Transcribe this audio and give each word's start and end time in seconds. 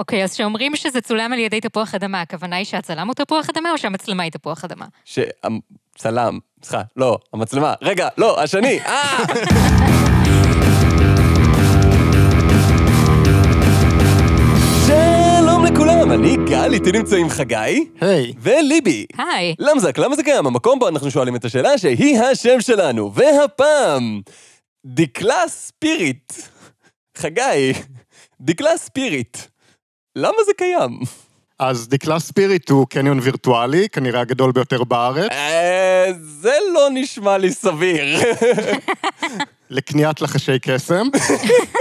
אוקיי, 0.00 0.24
אז 0.24 0.34
כשאומרים 0.34 0.76
שזה 0.76 1.00
צולם 1.00 1.32
על 1.32 1.38
ידי 1.38 1.60
תפוח 1.60 1.94
אדמה, 1.94 2.20
הכוונה 2.20 2.56
היא 2.56 2.64
שהצלם 2.64 3.06
הוא 3.06 3.14
תפוח 3.14 3.50
אדמה 3.50 3.70
או 3.72 3.78
שהמצלמה 3.78 4.22
היא 4.22 4.32
תפוח 4.32 4.64
אדמה? 4.64 4.86
שהצלם, 5.04 6.38
סליחה, 6.62 6.82
לא, 6.96 7.18
המצלמה, 7.32 7.74
רגע, 7.82 8.08
לא, 8.18 8.42
השני, 8.42 8.78
אה! 8.80 9.18
לכולם, 15.74 16.12
אני 16.12 16.36
גל, 16.48 16.72
איתי 16.72 16.92
נמצאים 16.92 17.28
חגי. 17.28 17.88
היי. 18.00 18.32
וליבי. 18.40 19.06
היי. 19.18 19.54
למזק, 19.58 19.98
למה 19.98 20.16
זה 20.16 20.22
קיים? 20.22 20.46
המקום 20.46 20.78
בו 20.78 20.88
אנחנו 20.88 21.10
שואלים 21.10 21.36
את 21.36 21.44
השאלה 21.44 21.78
שהיא 21.78 22.20
השם 22.20 22.60
שלנו. 22.60 23.14
והפעם, 23.14 24.20
דקלה 24.86 25.48
ספיריט. 25.48 26.32
חגי, 27.18 27.72
דקלה 28.40 28.76
ספיריט. 28.76 29.38
למה 30.16 30.36
זה 30.46 30.52
קיים? 30.56 31.00
אז 31.58 31.88
דקלה 31.88 32.18
ספיריט 32.18 32.70
הוא 32.70 32.86
קניון 32.86 33.18
וירטואלי, 33.22 33.88
כנראה 33.88 34.20
הגדול 34.20 34.52
ביותר 34.52 34.84
בארץ, 34.84 35.30
אה, 35.32 36.10
זה 36.40 36.56
לא 36.74 36.88
נשמע 36.92 37.38
לי 37.38 37.52
סביר. 37.52 38.04
לקניית 39.70 40.20
לחשי 40.20 40.58
קסם. 40.58 41.06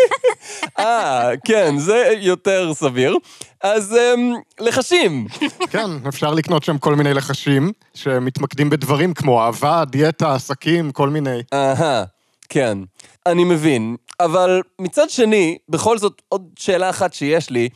אה, 0.80 1.32
כן, 1.46 1.78
זה 1.78 2.14
יותר 2.18 2.74
סביר. 2.74 3.18
אז 3.64 3.98
אמ, 3.98 4.34
לחשים. 4.60 5.28
כן, 5.72 5.90
אפשר 6.08 6.34
לקנות 6.34 6.64
שם 6.64 6.78
כל 6.78 6.96
מיני 6.96 7.14
לחשים, 7.14 7.72
שמתמקדים 7.94 8.70
בדברים 8.70 9.14
כמו 9.14 9.42
אהבה, 9.42 9.84
דיאטה, 9.86 10.36
עסקים, 10.36 10.92
כל 10.92 11.10
מיני. 11.10 11.40
אהה, 11.54 12.04
כן, 12.50 12.78
אני 13.26 13.44
מבין. 13.44 13.96
אבל 14.20 14.62
מצד 14.80 15.10
שני, 15.10 15.58
בכל 15.70 15.98
זאת, 15.98 16.22
עוד 16.30 16.50
שאלה 16.60 16.90
אחת 16.90 17.14
שיש 17.14 17.50
לי, 17.50 17.70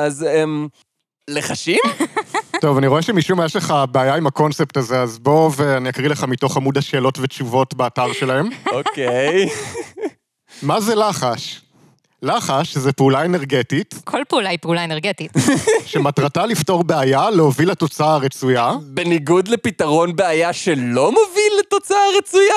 אז 0.00 0.24
אמ... 0.24 0.68
לחשים? 1.30 1.78
טוב, 2.60 2.76
אני 2.78 2.86
רואה 2.86 3.02
שמשום 3.02 3.38
מה 3.38 3.44
יש 3.44 3.56
לך 3.56 3.74
בעיה 3.90 4.14
עם 4.14 4.26
הקונספט 4.26 4.76
הזה, 4.76 5.02
אז 5.02 5.18
בוא 5.18 5.50
ואני 5.56 5.88
אקריא 5.88 6.08
לך 6.08 6.24
מתוך 6.24 6.56
עמוד 6.56 6.78
השאלות 6.78 7.18
ותשובות 7.18 7.74
באתר 7.74 8.12
שלהם. 8.12 8.48
אוקיי. 8.76 9.48
מה 10.62 10.80
זה 10.80 10.94
לחש? 10.94 11.60
לחש 12.22 12.76
זה 12.76 12.92
פעולה 12.92 13.24
אנרגטית, 13.24 13.94
כל 14.04 14.22
פעולה 14.28 14.48
היא 14.48 14.58
פעולה 14.62 14.84
אנרגטית. 14.84 15.32
שמטרתה 15.86 16.46
לפתור 16.46 16.84
בעיה, 16.84 17.30
להוביל 17.30 17.70
לתוצאה 17.70 18.14
הרצויה, 18.14 18.72
בניגוד 18.82 19.48
לפתרון 19.48 20.16
בעיה 20.16 20.52
שלא 20.52 21.12
מוביל 21.12 21.52
לתוצאה 21.60 21.98
רצויה? 22.18 22.54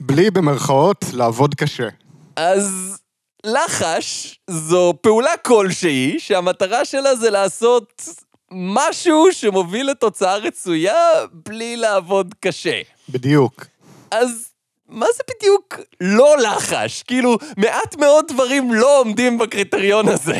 בלי 0.00 0.30
במרכאות 0.30 1.04
לעבוד 1.12 1.54
קשה. 1.54 1.88
אז 2.36 2.98
לחש 3.44 4.38
זו 4.50 4.94
פעולה 5.00 5.36
כלשהי 5.36 6.16
שהמטרה 6.18 6.84
שלה 6.84 7.16
זה 7.16 7.30
לעשות 7.30 8.08
משהו 8.50 9.32
שמוביל 9.32 9.90
לתוצאה 9.90 10.36
רצויה 10.36 10.96
בלי 11.32 11.76
לעבוד 11.76 12.34
קשה. 12.40 12.80
בדיוק. 13.08 13.66
אז 14.10 14.48
מה 14.88 15.06
זה 15.16 15.22
בדיוק 15.36 15.80
לא 16.00 16.36
לחש? 16.38 17.02
כאילו, 17.02 17.38
מעט 17.56 17.96
מאוד 17.96 18.24
דברים 18.28 18.74
לא 18.74 19.00
עומדים 19.00 19.38
בקריטריון 19.38 20.08
הזה. 20.08 20.38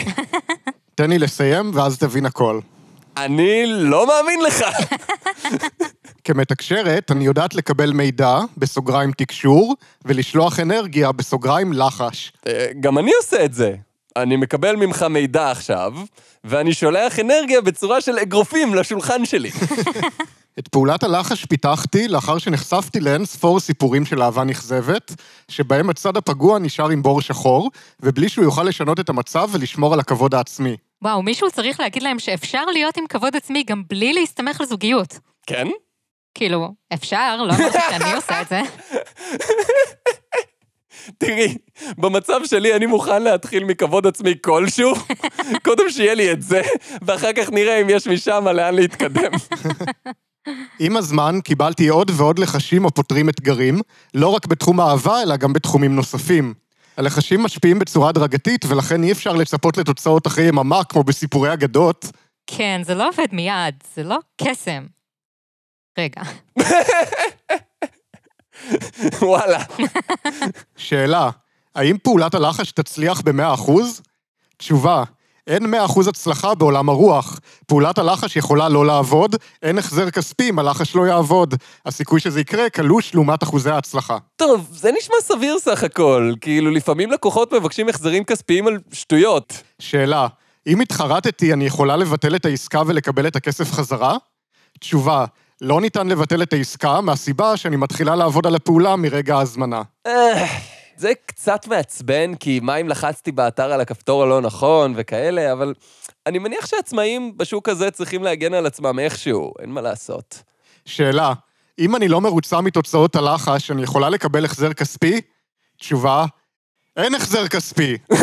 תן 0.95 1.11
לי 1.11 1.19
לסיים 1.19 1.71
ואז 1.75 1.99
תבין 1.99 2.27
הכל. 2.27 2.61
אני 3.17 3.62
לא 3.67 4.07
מאמין 4.07 4.41
לך. 4.41 4.65
כמתקשרת, 6.25 7.11
אני 7.11 7.25
יודעת 7.25 7.55
לקבל 7.55 7.93
מידע, 7.93 8.39
בסוגריים 8.57 9.12
תקשור, 9.12 9.75
ולשלוח 10.05 10.61
אנרגיה, 10.61 11.12
בסוגריים 11.12 11.73
לחש. 11.73 12.33
אה, 12.47 12.67
גם 12.81 12.98
אני 12.98 13.12
עושה 13.23 13.45
את 13.45 13.55
זה. 13.55 13.75
אני 14.17 14.37
מקבל 14.37 14.77
ממך 14.77 15.03
מידע 15.03 15.51
עכשיו, 15.51 15.92
ואני 16.45 16.75
שולח 16.75 17.19
אנרגיה 17.20 17.61
בצורה 17.61 18.01
של 18.01 18.19
אגרופים 18.19 18.75
לשולחן 18.75 19.25
שלי. 19.25 19.51
את 20.59 20.69
פעולת 20.69 21.03
הלחש 21.03 21.45
פיתחתי 21.45 22.09
לאחר 22.09 22.39
שנחשפתי 22.39 23.01
לאין 23.01 23.25
ספור 23.25 23.61
סיפורים 23.61 24.05
של 24.05 24.23
אהבה 24.23 24.45
נכזבת, 24.45 25.14
שבהם 25.48 25.91
הצד 25.91 26.17
הפגוע 26.17 26.58
נשאר 26.58 26.91
עם 26.91 27.02
בור 27.02 27.20
שחור, 27.20 27.70
ובלי 28.01 28.29
שהוא 28.29 28.45
יוכל 28.45 28.63
לשנות 28.63 29.01
את 29.01 29.08
המצב 29.08 29.48
ולשמור 29.52 29.95
על 29.95 30.01
הכבוד 30.01 30.35
העצמי. 30.35 30.77
וואו, 31.05 31.23
מישהו 31.23 31.51
צריך 31.51 31.81
להגיד 31.81 32.03
להם 32.03 32.19
שאפשר 32.19 32.65
להיות 32.65 32.97
עם 32.97 33.07
כבוד 33.07 33.37
עצמי 33.37 33.63
גם 33.63 33.83
בלי 33.89 34.13
להסתמך 34.13 34.61
על 34.61 34.67
זוגיות. 34.67 35.19
כן? 35.47 35.67
כאילו, 36.35 36.75
אפשר, 36.95 37.37
לא 37.37 37.55
אמרתי 37.55 37.79
שאני 37.91 38.13
עושה 38.13 38.42
את 38.42 38.48
זה. 38.48 38.61
תראי, 41.19 41.57
במצב 41.98 42.41
שלי 42.45 42.77
אני 42.77 42.87
מוכן 42.87 43.23
להתחיל 43.23 43.64
מכבוד 43.64 44.07
עצמי 44.07 44.35
כלשהו, 44.45 44.95
קודם 45.64 45.91
שיהיה 45.91 46.14
לי 46.14 46.33
את 46.33 46.43
זה, 46.43 46.63
ואחר 47.03 47.33
כך 47.33 47.51
נראה 47.51 47.81
אם 47.81 47.87
יש 47.91 48.07
משם 48.07 48.48
לאן 48.48 48.75
להתקדם. 48.75 49.33
עם 50.79 50.97
הזמן 50.97 51.39
קיבלתי 51.45 51.89
עוד 51.89 52.11
ועוד 52.14 52.39
לחשים 52.39 52.87
הפותרים 52.87 53.29
אתגרים, 53.29 53.81
לא 54.14 54.29
רק 54.29 54.47
בתחום 54.47 54.81
האהבה, 54.81 55.23
אלא 55.23 55.37
גם 55.37 55.53
בתחומים 55.53 55.97
נוספים. 55.97 56.55
הלחשים 56.97 57.43
משפיעים 57.43 57.79
בצורה 57.79 58.09
הדרגתית, 58.09 58.65
ולכן 58.65 59.03
אי 59.03 59.13
אפשר 59.13 59.33
לצפות 59.33 59.77
לתוצאות 59.77 60.27
אחרי 60.27 60.45
יממה, 60.45 60.85
כמו 60.85 61.03
בסיפורי 61.05 61.53
אגדות. 61.53 62.07
כן, 62.47 62.81
זה 62.85 62.95
לא 62.95 63.09
עובד 63.09 63.27
מיד, 63.33 63.75
זה 63.95 64.03
לא 64.03 64.19
קסם. 64.41 64.87
רגע, 65.99 66.23
וואלה. 69.23 69.65
שאלה, 70.77 71.31
האם 71.75 71.97
פעולת 72.03 72.35
הלחש 72.35 72.73
תצליח 72.73 73.21
ב-100%? 73.21 73.71
תשובה, 74.57 75.05
אין 75.47 75.75
100% 75.75 76.09
הצלחה 76.09 76.55
בעולם 76.55 76.89
הרוח. 76.89 77.41
פעולת 77.67 77.99
הלחש 77.99 78.37
יכולה 78.37 78.69
לא 78.69 78.87
לעבוד, 78.87 79.37
אין 79.63 79.79
החזר 79.79 80.11
כספי 80.11 80.49
אם 80.49 80.59
הלחש 80.59 80.97
לא 80.97 81.07
יעבוד. 81.07 81.55
הסיכוי 81.87 82.21
שזה 82.21 82.41
יקרה 82.41 82.71
קלוש 82.71 83.15
לעומת 83.15 83.43
אחוזי 83.43 83.71
ההצלחה. 83.71 84.19
טוב, 84.37 84.69
זה 84.73 84.91
נשמע 84.99 85.17
סביר 85.23 85.59
סך 85.59 85.85
הכל. 85.85 86.33
כאילו, 86.41 86.71
לפעמים 86.71 87.11
לקוחות 87.11 87.53
מבקשים 87.53 87.89
החזרים 87.89 88.25
כספיים 88.25 88.67
על 88.67 88.79
שטויות. 88.93 89.63
שאלה, 89.79 90.27
אם 90.67 90.81
התחרטתי, 90.81 91.53
אני 91.53 91.65
יכולה 91.67 91.97
לבטל 91.97 92.37
את 92.37 92.45
העסקה 92.45 92.83
ולקבל 92.87 93.27
את 93.27 93.37
הכסף 93.37 93.73
חזרה? 93.73 94.17
תשובה, 94.81 95.25
לא 95.61 95.81
ניתן 95.81 96.07
לבטל 96.09 96.43
את 96.43 96.53
העסקה 96.53 97.01
מהסיבה 97.01 97.57
שאני 97.57 97.77
מתחילה 97.77 98.17
לעבוד 98.17 98.47
על 98.47 98.55
הפעולה 98.55 98.97
מרגע 98.97 99.37
ההזמנה. 99.37 99.83
זה 100.97 101.13
קצת 101.27 101.67
מעצבן, 101.67 102.35
כי 102.35 102.61
מה 102.63 102.77
אם 102.77 102.89
לחצתי 102.89 103.33
באתר 103.33 103.73
על 103.73 103.81
הכפתור 103.81 104.23
הלא 104.23 104.41
נכון 104.41 104.95
וכאלה, 104.97 105.53
אבל 105.53 105.75
אני 106.27 106.39
מניח 106.39 106.67
שעצמאים 106.67 107.39
בשוק 107.39 107.69
הזה 107.69 107.91
צריכים 107.91 108.23
להגן 108.23 108.55
על 108.55 108.67
עצמם 108.67 108.99
איכשהו, 108.99 109.53
אין 109.61 109.71
מה 109.71 109.81
לעשות. 109.81 110.43
שאלה, 110.85 111.33
אם 111.79 111.97
אני 111.97 112.09
לא 112.09 112.21
מרוצה 112.21 112.61
מתוצאות 112.61 113.17
הלחש, 113.17 113.71
אני 113.71 113.83
יכולה 113.83 114.09
לקבל 114.09 114.45
החזר 114.45 114.73
כספי? 114.73 115.21
תשובה, 115.77 116.27
אין 116.97 117.15
החזר 117.15 117.49
כספי. 117.49 117.97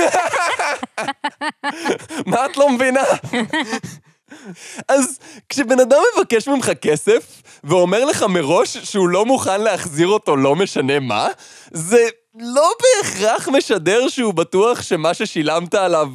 מה 2.31 2.45
את 2.45 2.57
לא 2.57 2.69
מבינה? 2.69 3.03
אז 4.87 5.19
כשבן 5.49 5.79
אדם 5.79 5.97
מבקש 6.17 6.47
ממך 6.47 6.71
כסף, 6.81 7.41
ואומר 7.63 8.05
לך 8.05 8.23
מראש 8.23 8.77
שהוא 8.77 9.09
לא 9.09 9.25
מוכן 9.25 9.61
להחזיר 9.61 10.07
אותו 10.07 10.35
לא 10.35 10.55
משנה 10.55 10.99
מה, 10.99 11.27
זה 11.71 12.07
לא 12.39 12.71
בהכרח 12.81 13.47
משדר 13.47 14.09
שהוא 14.09 14.33
בטוח 14.33 14.81
שמה 14.81 15.13
ששילמת 15.13 15.73
עליו, 15.73 16.07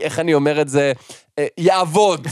איך 0.00 0.18
אני 0.18 0.34
אומר 0.34 0.60
את 0.60 0.68
זה, 0.68 0.92
אה, 1.38 1.46
יעבוד. 1.58 2.26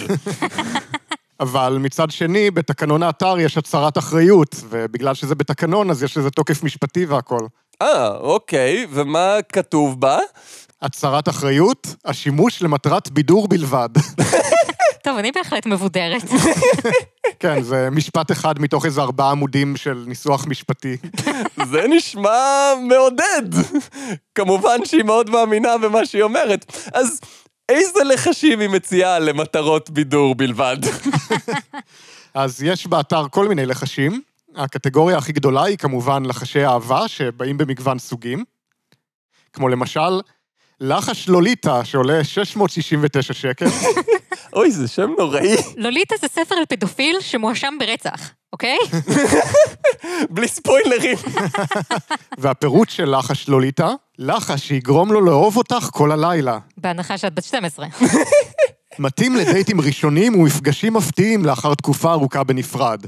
אבל 1.41 1.77
מצד 1.81 2.11
שני, 2.11 2.51
בתקנון 2.51 3.03
האתר 3.03 3.39
יש 3.39 3.59
הצהרת 3.59 3.99
אחריות, 3.99 4.55
ובגלל 4.69 5.15
שזה 5.15 5.35
בתקנון, 5.35 5.91
אז 5.91 6.03
יש 6.03 6.17
לזה 6.17 6.31
תוקף 6.31 6.63
משפטי 6.63 7.07
והכול. 7.07 7.49
אה, 7.83 8.09
אוקיי, 8.09 8.87
ומה 8.91 9.37
כתוב 9.53 10.01
בה? 10.01 10.19
הצהרת 10.83 11.29
אחריות, 11.29 11.87
השימוש 12.05 12.63
למטרת 12.63 13.11
בידור 13.11 13.49
בלבד. 13.49 13.89
טוב, 15.07 15.19
אני 15.19 15.33
בהחלט 15.33 15.67
מבודרת. 15.67 16.23
כן, 17.41 17.63
זה 17.63 17.89
משפט 17.91 18.33
אחד 18.33 18.59
מתוך 18.59 18.85
איזה 18.85 19.01
ארבעה 19.01 19.31
עמודים 19.31 19.77
של 19.77 20.05
ניסוח 20.07 20.47
משפטי. 20.47 20.97
זה 21.73 21.85
נשמע 21.89 22.73
מעודד. 22.89 23.43
כמובן 24.35 24.85
שהיא 24.85 25.03
מאוד 25.03 25.31
מאמינה 25.31 25.79
במה 25.79 26.07
שהיא 26.07 26.23
אומרת. 26.23 26.89
אז 26.95 27.21
איזה 27.69 28.05
לחשים 28.05 28.61
היא 28.61 28.69
מציעה 28.69 29.19
למטרות 29.19 29.91
בידור 29.91 30.35
בלבד? 30.35 30.77
אז 32.35 32.63
יש 32.63 32.87
באתר 32.87 33.29
כל 33.31 33.49
מיני 33.49 33.67
לחשים. 33.67 34.21
הקטגוריה 34.57 35.19
הכי 35.19 35.33
גדולה 35.33 35.65
היא 35.65 35.77
כמובן 35.77 36.25
לחשי 36.25 36.67
אהבה, 36.67 37.09
שבאים 37.09 37.59
במגוון 37.59 37.99
סוגים. 37.99 38.45
כמו 39.53 39.69
למשל, 39.69 40.21
לחש 40.81 41.29
לוליטה, 41.29 41.85
שעולה 41.85 42.25
669 42.25 43.35
שקל. 43.35 43.67
אוי, 44.57 44.71
זה 44.71 44.89
שם 44.89 45.11
נוראי. 45.19 45.57
לוליטה 45.77 46.15
זה 46.21 46.29
ספר 46.29 46.55
על 46.55 46.65
פדופיל 46.69 47.17
שמואשם 47.21 47.75
ברצח, 47.79 48.31
אוקיי? 48.53 48.79
בלי 50.35 50.49
ספוילרים. 50.49 51.17
והפירוט 52.39 52.91
של 52.91 53.17
לחש 53.19 53.49
לוליטה, 53.49 53.89
לחש 54.19 54.69
שיגרום 54.69 55.13
לו 55.13 55.21
לאהוב 55.21 55.57
אותך 55.57 55.89
כל 55.93 56.13
הלילה. 56.13 56.59
בהנחה 56.77 57.19
שאת 57.19 57.35
בת 57.35 57.45
12. 57.45 57.87
מתאים 58.99 59.37
לדייטים 59.37 59.81
ראשונים 59.81 60.41
ומפגשים 60.41 60.95
מפתיעים 60.95 61.45
לאחר 61.45 61.75
תקופה 61.75 62.13
ארוכה 62.13 62.45
בנפרד. 62.45 63.07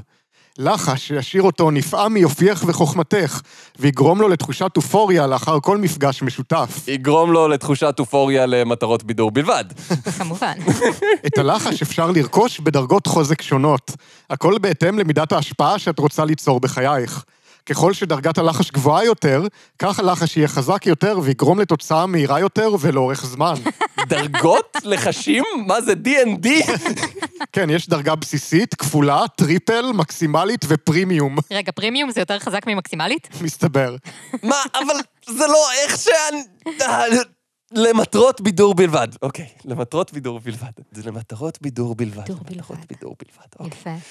לחש 0.57 1.07
שישאיר 1.07 1.43
אותו 1.43 1.71
נפעם 1.71 2.13
מיופייך 2.13 2.63
וחוכמתך, 2.67 3.41
ויגרום 3.79 4.21
לו 4.21 4.27
לתחושת 4.27 4.77
אופוריה 4.77 5.27
לאחר 5.27 5.59
כל 5.59 5.77
מפגש 5.77 6.21
משותף. 6.21 6.87
יגרום 6.87 7.31
לו 7.31 7.47
לתחושת 7.47 7.95
אופוריה 7.99 8.45
למטרות 8.45 9.03
בידור 9.03 9.31
בלבד. 9.31 9.65
כמובן. 10.17 10.53
את 11.27 11.37
הלחש 11.37 11.81
אפשר 11.81 12.11
לרכוש 12.11 12.59
בדרגות 12.59 13.07
חוזק 13.07 13.41
שונות, 13.41 13.91
הכל 14.29 14.57
בהתאם 14.61 14.99
למידת 14.99 15.31
ההשפעה 15.31 15.79
שאת 15.79 15.99
רוצה 15.99 16.25
ליצור 16.25 16.59
בחייך. 16.59 17.23
ככל 17.69 17.93
שדרגת 17.93 18.37
הלחש 18.37 18.71
גבוהה 18.71 19.05
יותר, 19.05 19.43
כך 19.79 19.99
הלחש 19.99 20.37
יהיה 20.37 20.47
חזק 20.47 20.85
יותר 20.85 21.19
ויגרום 21.23 21.59
לתוצאה 21.59 22.05
מהירה 22.05 22.39
יותר 22.39 22.69
ולאורך 22.79 23.25
זמן. 23.25 23.53
דרגות? 24.09 24.77
לחשים? 24.83 25.43
מה 25.67 25.81
זה 25.81 25.93
D&D? 26.05 26.47
כן, 27.53 27.69
יש 27.69 27.89
דרגה 27.89 28.15
בסיסית, 28.15 28.75
כפולה, 28.75 29.27
triple, 29.35 29.91
מקסימלית 29.93 30.65
ופרימיום, 30.67 31.37
רגע, 31.51 31.71
פרימיום 31.71 32.11
זה 32.11 32.19
יותר 32.19 32.39
חזק 32.39 32.67
ממקסימלית? 32.67 33.27
מסתבר. 33.41 33.95
מה, 34.43 34.55
אבל 34.73 34.95
זה 35.29 35.47
לא 35.47 35.71
איך 35.83 35.97
שאני... 35.97 36.43
אה, 36.81 37.03
למטרות 37.71 38.41
בידור 38.41 38.75
בלבד. 38.75 39.07
אוקיי, 39.21 39.47
למטרות 39.65 40.13
בידור 40.13 40.39
בלבד. 40.39 40.71
זה 40.91 41.03
למטרות 41.05 41.61
בידור 41.61 41.95
בלבד. 41.95 42.17
בידור 42.17 42.37
למטרות 42.49 42.77
בלבד. 42.77 42.87
בידור 42.89 43.15
בלבד. 43.19 43.47
אוקיי. 43.59 43.95
יפה. 43.95 44.05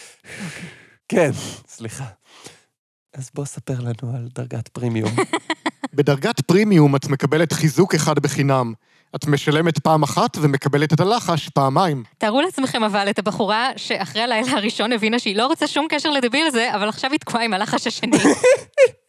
כן, 1.08 1.30
סליחה. 1.68 2.04
אז 3.14 3.30
בוא 3.34 3.44
ספר 3.44 3.80
לנו 3.80 4.16
על 4.16 4.28
דרגת 4.34 4.68
פרימיום. 4.68 5.10
בדרגת 5.94 6.40
פרימיום 6.40 6.96
את 6.96 7.06
מקבלת 7.06 7.52
חיזוק 7.52 7.94
אחד 7.94 8.18
בחינם. 8.18 8.72
את 9.16 9.26
משלמת 9.26 9.78
פעם 9.78 10.02
אחת 10.02 10.36
ומקבלת 10.40 10.92
את 10.92 11.00
הלחש 11.00 11.48
פעמיים. 11.48 12.02
תארו 12.18 12.40
לעצמכם 12.40 12.82
אבל 12.82 13.10
את 13.10 13.18
הבחורה 13.18 13.70
שאחרי 13.76 14.22
הלילה 14.22 14.52
הראשון 14.52 14.92
הבינה 14.92 15.18
שהיא 15.18 15.36
לא 15.36 15.46
רוצה 15.46 15.66
שום 15.66 15.86
קשר 15.90 16.10
לדביל 16.10 16.46
הזה, 16.46 16.74
אבל 16.74 16.88
עכשיו 16.88 17.10
היא 17.10 17.20
תקועה 17.20 17.44
עם 17.44 17.54
הלחש 17.54 17.86
השני. 17.86 18.16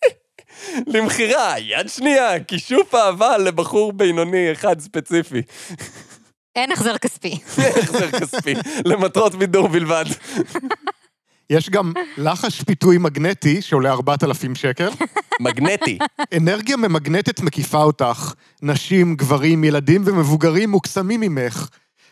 למכירה, 0.93 1.59
יד 1.59 1.89
שנייה, 1.89 2.43
כישוף 2.43 2.95
אהבה 2.95 3.37
לבחור 3.37 3.93
בינוני 3.93 4.51
אחד 4.51 4.79
ספציפי. 4.79 5.41
אין 6.55 6.71
החזר 6.71 6.97
כספי. 6.97 7.39
החזר 7.57 8.11
כספי, 8.11 8.53
למטרות 8.85 9.35
בידור 9.35 9.67
בלבד. 9.67 10.05
יש 11.49 11.69
גם 11.69 11.91
לחש 12.17 12.61
פיתוי 12.61 12.97
מגנטי 12.97 13.61
שעולה 13.61 13.91
4,000 13.91 14.55
שקל. 14.55 14.89
מגנטי. 15.41 15.97
אנרגיה 16.37 16.77
ממגנטת 16.77 17.41
מקיפה 17.41 17.83
אותך. 17.83 18.33
נשים, 18.61 19.15
גברים, 19.15 19.63
ילדים 19.63 20.01
ומבוגרים 20.05 20.69
מוקסמים 20.69 21.19
ממך. 21.19 21.69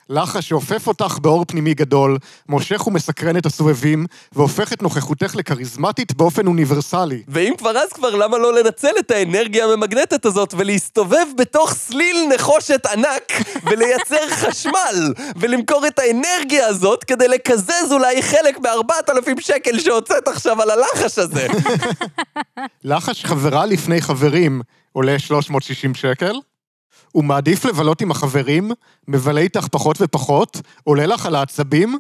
לחש 0.10 0.50
שאופף 0.50 0.88
אותך 0.88 1.18
באור 1.22 1.46
פנימי 1.46 1.74
גדול, 1.74 2.18
מושך 2.50 2.88
ומסקרן 2.88 3.38
את 3.38 3.46
הסובבים, 3.46 4.06
והופך 4.32 4.74
את 4.74 4.82
נוכחותך 4.82 5.36
לכריזמטית 5.36 6.14
באופן 6.16 6.48
אוניברסלי. 6.48 7.24
ואם 7.28 7.54
כבר 7.58 7.78
אז 7.78 7.94
כבר, 7.94 8.16
למה 8.16 8.38
לא 8.38 8.54
לנצל 8.60 8.92
את 9.00 9.12
האנרגיה 9.12 9.66
הממגנטת 9.66 10.26
הזאת 10.26 10.54
ולהסתובב 10.58 11.26
בתוך 11.38 11.74
סליל 11.74 12.30
נחושת 12.36 12.86
ענק 12.86 13.32
ולייצר 13.72 14.30
חשמל 14.30 15.14
ולמכור 15.36 15.88
את 15.88 16.00
האנרגיה 16.00 16.68
הזאת 16.68 17.04
כדי 17.04 17.28
לקזז 17.28 17.92
אולי 17.92 18.22
חלק 18.22 18.60
מ-4,000 18.60 19.42
שקל 19.42 19.80
שהוצאת 19.80 20.28
עכשיו 20.28 20.62
על 20.62 20.70
הלחש 20.72 21.20
הזה. 21.20 21.48
לחש 22.84 23.26
חברה 23.26 23.66
לפני 23.66 24.02
חברים 24.02 24.62
עולה 24.92 25.20
360 25.20 25.96
שקל. 25.96 26.34
הוא 27.18 27.24
מעדיף 27.24 27.66
לבלות 27.66 28.02
עם 28.02 28.12
החברים, 28.12 28.72
מבלה 29.08 29.42
איתך 29.42 29.68
פחות 29.72 29.98
ופחות, 30.02 30.62
עולה 30.84 31.06
לך 31.06 31.26
על 31.26 31.36
העצבים. 31.36 31.98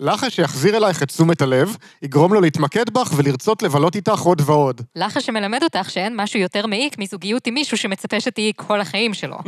לחש 0.00 0.36
שיחזיר 0.36 0.76
אלייך 0.76 1.02
את 1.02 1.08
תשומת 1.08 1.42
הלב, 1.42 1.76
יגרום 2.02 2.34
לו 2.34 2.40
להתמקד 2.40 2.90
בך 2.90 3.12
ולרצות 3.16 3.62
לבלות 3.62 3.96
איתך 3.96 4.20
עוד 4.20 4.42
ועוד. 4.44 4.80
לחש 4.96 5.26
שמלמד 5.26 5.62
אותך 5.62 5.90
שאין 5.90 6.12
משהו 6.16 6.40
יותר 6.40 6.66
מעיק 6.66 6.98
מזוגיות 6.98 7.46
עם 7.46 7.54
מישהו 7.54 7.76
שמצפה 7.76 8.20
שתהיי 8.20 8.52
כל 8.56 8.80
החיים 8.80 9.14
שלו. 9.14 9.38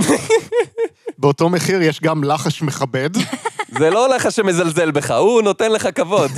באותו 1.19 1.48
מחיר 1.48 1.82
יש 1.82 2.00
גם 2.00 2.24
לחש 2.24 2.62
מכבד. 2.62 3.10
זה 3.78 3.90
לא 3.90 4.08
לחש 4.16 4.36
שמזלזל 4.36 4.90
בך, 4.90 5.10
הוא 5.10 5.42
נותן 5.42 5.72
לך 5.72 5.88
כבוד. 5.94 6.30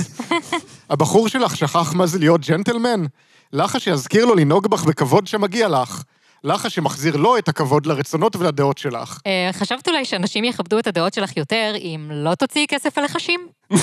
הבחור 0.89 1.27
שלך 1.27 1.55
שכח 1.55 1.93
מה 1.93 2.05
זה 2.05 2.19
להיות 2.19 2.41
ג'נטלמן? 2.41 3.05
לחש 3.53 3.83
שיזכיר 3.83 4.25
לו 4.25 4.35
לנהוג 4.35 4.67
בך 4.67 4.83
בכבוד 4.83 5.27
שמגיע 5.27 5.67
לך. 5.67 6.03
לחש 6.43 6.75
שמחזיר 6.75 7.17
לו 7.17 7.37
את 7.37 7.49
הכבוד 7.49 7.85
לרצונות 7.85 8.35
ולדעות 8.35 8.77
שלך. 8.77 9.19
אה, 9.27 9.49
חשבת 9.53 9.87
אולי 9.87 10.05
שאנשים 10.05 10.43
יכבדו 10.43 10.79
את 10.79 10.87
הדעות 10.87 11.13
שלך 11.13 11.37
יותר 11.37 11.73
אם 11.77 12.09
לא 12.13 12.35
תוציאי 12.35 12.65
כסף 12.69 12.97
על 12.97 13.03
לחשים? 13.03 13.47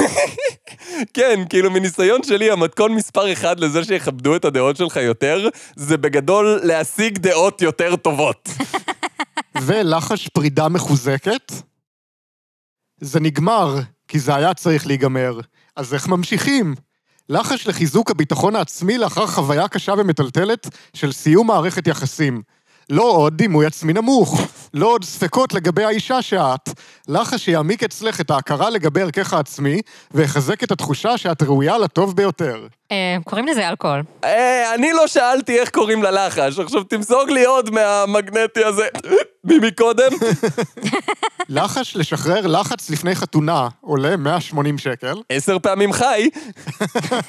כן, 1.14 1.40
כאילו 1.48 1.70
מניסיון 1.70 2.22
שלי, 2.22 2.50
המתכון 2.50 2.94
מספר 2.94 3.32
אחד 3.32 3.60
לזה 3.60 3.84
שיכבדו 3.84 4.36
את 4.36 4.44
הדעות 4.44 4.76
שלך 4.76 4.96
יותר, 4.96 5.48
זה 5.76 5.96
בגדול 5.96 6.60
להשיג 6.62 7.18
דעות 7.18 7.62
יותר 7.62 7.96
טובות. 7.96 8.48
ולחש 9.62 10.28
פרידה 10.28 10.68
מחוזקת? 10.68 11.52
זה 13.00 13.20
נגמר, 13.20 13.74
כי 14.08 14.18
זה 14.18 14.34
היה 14.34 14.54
צריך 14.54 14.86
להיגמר. 14.86 15.40
אז 15.76 15.94
איך 15.94 16.08
ממשיכים? 16.08 16.74
לחש 17.28 17.66
לחיזוק 17.66 18.10
הביטחון 18.10 18.56
העצמי 18.56 18.98
לאחר 18.98 19.26
חוויה 19.26 19.68
קשה 19.68 19.94
ומטלטלת 19.98 20.68
של 20.94 21.12
סיום 21.12 21.46
מערכת 21.46 21.86
יחסים. 21.86 22.42
לא 22.90 23.02
עוד 23.02 23.36
דימוי 23.36 23.66
עצמי 23.66 23.92
נמוך, 23.92 24.40
לא 24.74 24.86
עוד 24.86 25.04
ספקות 25.04 25.54
לגבי 25.54 25.84
האישה 25.84 26.22
שאת. 26.22 26.68
לחש 27.08 27.44
שיעמיק 27.44 27.82
אצלך 27.82 28.20
את 28.20 28.30
ההכרה 28.30 28.70
לגבי 28.70 29.00
ערכך 29.02 29.32
העצמי, 29.32 29.80
ויחזק 30.10 30.64
את 30.64 30.72
התחושה 30.72 31.18
שאת 31.18 31.42
ראויה 31.42 31.78
לטוב 31.78 32.16
ביותר. 32.16 32.66
אה, 32.92 33.16
קוראים 33.24 33.46
לזה 33.46 33.68
אלכוהול. 33.68 34.02
אה, 34.24 34.74
אני 34.74 34.92
לא 34.92 35.06
שאלתי 35.06 35.58
איך 35.58 35.70
קוראים 35.70 36.02
ללחש, 36.02 36.58
עכשיו 36.58 36.84
תמזוג 36.84 37.30
לי 37.30 37.44
עוד 37.44 37.70
מהמגנטי 37.70 38.64
הזה. 38.64 38.86
מי 39.44 39.58
מקודם? 39.58 40.12
לחש 41.48 41.96
לשחרר 41.96 42.46
לחץ 42.46 42.90
לפני 42.90 43.14
חתונה 43.14 43.68
עולה 43.80 44.16
180 44.16 44.78
שקל. 44.78 45.14
עשר 45.30 45.58
פעמים 45.58 45.92
חי. 45.92 46.28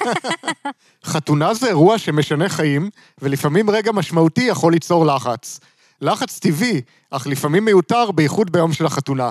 חתונה 1.04 1.54
זה 1.54 1.66
אירוע 1.66 1.98
שמשנה 1.98 2.48
חיים, 2.48 2.90
ולפעמים 3.22 3.70
רגע 3.70 3.92
משמעותי 3.92 4.42
יכול 4.42 4.72
ליצור 4.72 5.06
לחץ. 5.06 5.60
לחץ 6.00 6.38
טבעי, 6.38 6.80
אך 7.10 7.26
לפעמים 7.26 7.64
מיותר, 7.64 8.10
בייחוד 8.10 8.52
ביום 8.52 8.72
של 8.72 8.86
החתונה. 8.86 9.30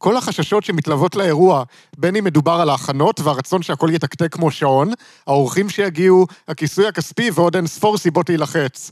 כל 0.00 0.16
החששות 0.16 0.64
שמתלוות 0.64 1.16
לאירוע, 1.16 1.62
בין 1.98 2.16
אם 2.16 2.24
מדובר 2.24 2.52
על 2.52 2.70
ההכנות 2.70 3.20
והרצון 3.20 3.62
שהכל 3.62 3.90
יתקתק 3.92 4.32
כמו 4.34 4.50
שעון, 4.50 4.92
האורחים 5.26 5.68
שיגיעו, 5.68 6.26
הכיסוי 6.48 6.86
הכספי 6.86 7.30
ועוד 7.34 7.56
אין 7.56 7.66
ספור 7.66 7.98
סיבות 7.98 8.28
להילחץ. 8.28 8.90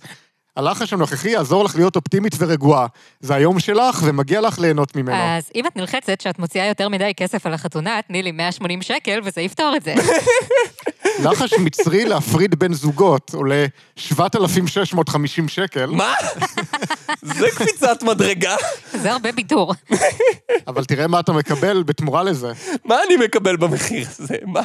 הלחש 0.57 0.93
הנוכחי 0.93 1.31
יעזור 1.31 1.65
לך 1.65 1.77
להיות 1.77 1.97
אופטימית 1.97 2.33
ורגועה. 2.39 2.87
זה 3.21 3.35
היום 3.35 3.61
שלך, 3.61 4.03
ומגיע 4.05 4.41
לך 4.41 4.59
ליהנות 4.59 4.97
ממנו. 4.97 5.37
אז 5.37 5.51
אם 5.55 5.67
את 5.67 5.77
נלחצת 5.77 6.21
שאת 6.21 6.39
מוציאה 6.39 6.67
יותר 6.67 6.89
מדי 6.89 7.13
כסף 7.17 7.47
על 7.47 7.55
החתונה, 7.55 8.01
תני 8.09 8.23
לי 8.23 8.33
180 8.33 8.83
שקל 8.83 9.21
וזה 9.25 9.41
יפתור 9.41 9.77
את 9.77 9.83
זה. 9.83 9.95
לחש 11.25 11.53
מצרי 11.53 12.05
להפריד 12.05 12.55
בין 12.59 12.75
זוגות 12.75 13.31
עולה 13.35 13.67
7,650 13.97 15.49
שקל, 15.49 15.87
מה? 15.87 16.15
זה 17.23 17.47
קפיצת 17.57 18.03
מדרגה. 18.03 18.57
זה 18.93 19.13
הרבה 19.13 19.33
בידור. 19.33 19.75
אבל 20.67 20.85
תראה 20.85 21.07
מה 21.07 21.21
אתה 21.21 21.33
מקבל 21.33 21.83
בתמורה 21.83 22.23
לזה. 22.23 22.53
מה 22.85 22.97
אני 23.07 23.17
מקבל 23.17 23.57
במחיר 23.57 24.07
הזה? 24.19 24.37
מה? 24.47 24.63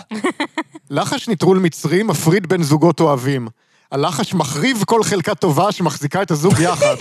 לחש 0.89 1.29
נטרול 1.29 1.59
מצרי 1.59 2.03
מפריד 2.03 2.47
בין 2.47 2.63
זוגות 2.63 2.99
אוהבים. 2.99 3.47
הלחש 3.91 4.33
מחריב 4.33 4.83
כל 4.85 5.03
חלקה 5.03 5.35
טובה 5.35 5.71
שמחזיקה 5.71 6.21
את 6.21 6.31
הזוג 6.31 6.59
יחד. 6.59 6.95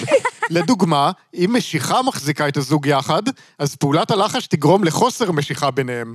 לדוגמה, 0.50 1.11
אם 1.35 1.50
משיכה 1.56 2.02
מחזיקה 2.02 2.49
את 2.49 2.56
הזוג 2.56 2.87
יחד, 2.87 3.23
אז 3.59 3.76
פעולת 3.76 4.11
הלחש 4.11 4.47
תגרום 4.47 4.85
לחוסר 4.85 5.32
משיכה 5.32 5.71
ביניהם. 5.71 6.14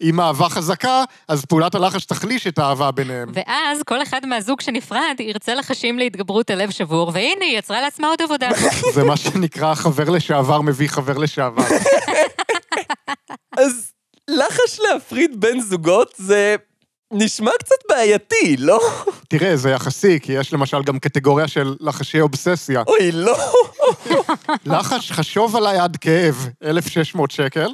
אם 0.00 0.20
אהבה 0.20 0.48
חזקה, 0.48 1.04
אז 1.28 1.44
פעולת 1.44 1.74
הלחש 1.74 2.04
תחליש 2.04 2.46
את 2.46 2.58
האהבה 2.58 2.90
ביניהם. 2.90 3.28
ואז 3.34 3.82
כל 3.82 4.02
אחד 4.02 4.26
מהזוג 4.26 4.60
שנפרד 4.60 5.16
ירצה 5.20 5.54
לחשים 5.54 5.98
להתגברות 5.98 6.50
הלב 6.50 6.70
שבור, 6.70 7.10
והנה, 7.14 7.44
היא 7.44 7.58
יצרה 7.58 7.80
לעצמה 7.80 8.08
עוד 8.08 8.22
עבודה. 8.22 8.48
זה 8.94 9.04
מה 9.04 9.16
שנקרא 9.16 9.74
חבר 9.74 10.10
לשעבר 10.10 10.60
מביא 10.60 10.88
חבר 10.88 11.18
לשעבר. 11.18 11.64
אז 13.58 13.92
לחש 14.30 14.80
להפריד 14.80 15.40
בין 15.40 15.60
זוגות 15.60 16.14
זה 16.16 16.56
נשמע 17.14 17.50
קצת 17.58 17.76
בעייתי, 17.88 18.56
לא? 18.58 18.80
תראה, 19.28 19.56
זה 19.56 19.70
יחסי, 19.70 20.20
כי 20.20 20.32
יש 20.32 20.52
למשל 20.52 20.82
גם 20.82 20.98
קטגוריה 20.98 21.48
של 21.48 21.76
לחשי 21.80 22.20
אובססיה. 22.20 22.82
אוי, 22.86 23.12
לא. 23.12 23.36
לחש 24.66 25.12
חשוב 25.12 25.56
עליי 25.56 25.78
עד 25.78 25.96
כאב, 25.96 26.48
1,600 26.64 27.30
שקל. 27.30 27.68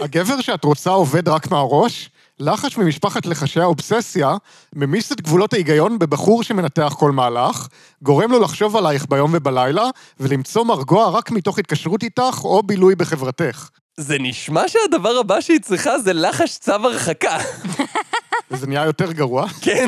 הגבר 0.00 0.40
שאת 0.40 0.64
רוצה 0.64 0.90
עובד 0.90 1.28
רק 1.28 1.50
מהראש, 1.50 2.10
לחש 2.40 2.76
ממשפחת 2.76 3.26
לחשי 3.26 3.60
האובססיה 3.60 4.36
ממיס 4.74 5.12
את 5.12 5.20
גבולות 5.20 5.52
ההיגיון 5.52 5.98
בבחור 5.98 6.42
שמנתח 6.42 6.94
כל 6.98 7.12
מהלך, 7.12 7.68
גורם 8.02 8.32
לו 8.32 8.38
לחשוב 8.40 8.76
עלייך 8.76 9.06
ביום 9.08 9.30
ובלילה, 9.34 9.84
ולמצוא 10.20 10.64
מרגוע 10.64 11.10
רק 11.10 11.30
מתוך 11.30 11.58
התקשרות 11.58 12.02
איתך 12.02 12.40
או 12.44 12.62
בילוי 12.62 12.94
בחברתך. 12.94 13.68
זה 13.96 14.16
נשמע 14.20 14.62
שהדבר 14.68 15.18
הבא 15.18 15.40
שהיא 15.40 15.60
צריכה 15.60 15.98
זה 15.98 16.12
לחש 16.12 16.58
צו 16.58 16.72
הרחקה. 16.72 17.38
וזה 18.50 18.66
נהיה 18.66 18.84
יותר 18.84 19.12
גרוע. 19.12 19.48
כן? 19.60 19.86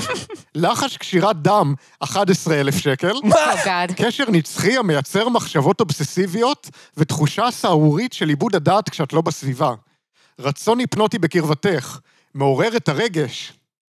לחש 0.55 0.97
קשירת 0.97 1.43
דם, 1.43 1.75
11,000 2.01 2.79
שקל. 2.79 3.13
מה? 3.25 3.37
Oh. 3.37 3.95
קשר 3.97 4.25
נצחי 4.31 4.77
המייצר 4.77 5.29
מחשבות 5.29 5.81
אובססיביות 5.81 6.71
ותחושה 6.97 7.51
סהרורית 7.51 8.13
של 8.13 8.29
עיבוד 8.29 8.57
הדעת 8.57 8.89
כשאת 8.89 9.13
לא 9.13 9.21
בסביבה. 9.21 9.75
רצון 10.39 10.79
היפנוטי 10.79 11.19
בקרבתך, 11.19 11.99
מעורר 12.35 12.77
את 12.77 12.89
הרגש. 12.89 13.53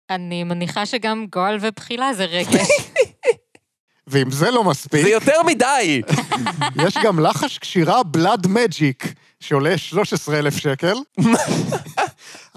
אני 0.10 0.44
מניחה 0.44 0.86
שגם 0.86 1.26
גועל 1.32 1.58
ובחילה 1.62 2.14
זה 2.14 2.26
רגש. 2.26 2.68
ואם 4.08 4.32
זה 4.32 4.52
לא 4.52 4.64
מספיק, 4.64 5.02
זה 5.02 5.10
יותר 5.10 5.44
מדי! 5.46 6.02
יש 6.86 6.98
גם 7.04 7.20
לחש 7.20 7.58
קשירה 7.58 8.04
בלאד 8.04 8.48
מג'יק, 8.48 9.14
שעולה 9.40 9.78
13,000 9.78 10.58
שקל. 10.58 10.94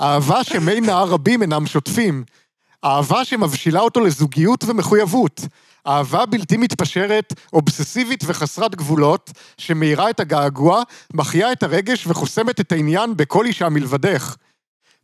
אהבה 0.01 0.45
שמי 0.45 0.81
נהר 0.81 1.09
רבים 1.09 1.43
אינם 1.43 1.67
שוטפים. 1.67 2.25
אהבה 2.85 3.25
שמבשילה 3.25 3.81
אותו 3.81 4.01
לזוגיות 4.01 4.65
ומחויבות. 4.65 5.41
אהבה 5.87 6.27
בלתי 6.27 6.57
מתפשרת, 6.57 7.33
אובססיבית 7.53 8.25
וחסרת 8.27 8.75
גבולות, 8.75 9.31
שמאירה 9.59 10.11
את 10.11 10.21
הגעגוע, 10.21 10.83
מחיה 11.15 11.53
את 11.53 11.63
הרגש 11.63 12.07
וחוסמת 12.07 12.61
את 12.61 12.73
העניין 12.73 13.17
בכל 13.17 13.47
אישה 13.47 13.69
מלבדך. 13.69 14.37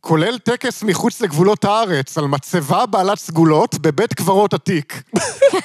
כולל 0.01 0.37
טקס 0.37 0.83
מחוץ 0.83 1.21
לגבולות 1.21 1.65
הארץ, 1.65 2.17
על 2.17 2.27
מצבה 2.27 2.85
בעלת 2.85 3.19
סגולות 3.19 3.75
בבית 3.75 4.13
קברות 4.13 4.53
עתיק. 4.53 5.01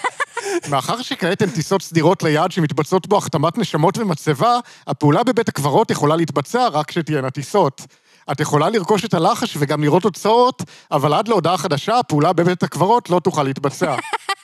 מאחר 0.71 1.03
שכעת 1.03 1.43
הן 1.43 1.51
טיסות 1.51 1.83
סדירות 1.83 2.23
ליעד 2.23 2.53
שמתבצעות 2.53 3.07
בו 3.07 3.19
החתמת 3.19 3.59
נשמות 3.59 3.99
ומצבה, 3.99 4.59
הפעולה 4.87 5.25
בבית 5.25 5.49
הקברות 5.49 5.91
יכולה 5.91 6.17
להתבצע 6.17 6.69
רק 6.69 6.89
כשתהיינה 6.89 7.31
טיסות. 7.31 7.87
את 8.33 8.41
יכולה 8.41 8.71
לרכוש 8.71 9.05
את 9.05 9.15
הלחש 9.15 9.57
וגם 9.59 9.83
לראות 9.83 10.03
תוצאות, 10.03 10.63
אבל 10.91 11.15
עד 11.15 11.29
להודעה 11.29 11.57
חדשה, 11.57 11.99
הפעולה 11.99 12.33
בבית 12.33 12.63
הקברות 12.63 13.11
לא 13.11 13.21
תוכל 13.21 13.43
להתבצע. 13.43 13.95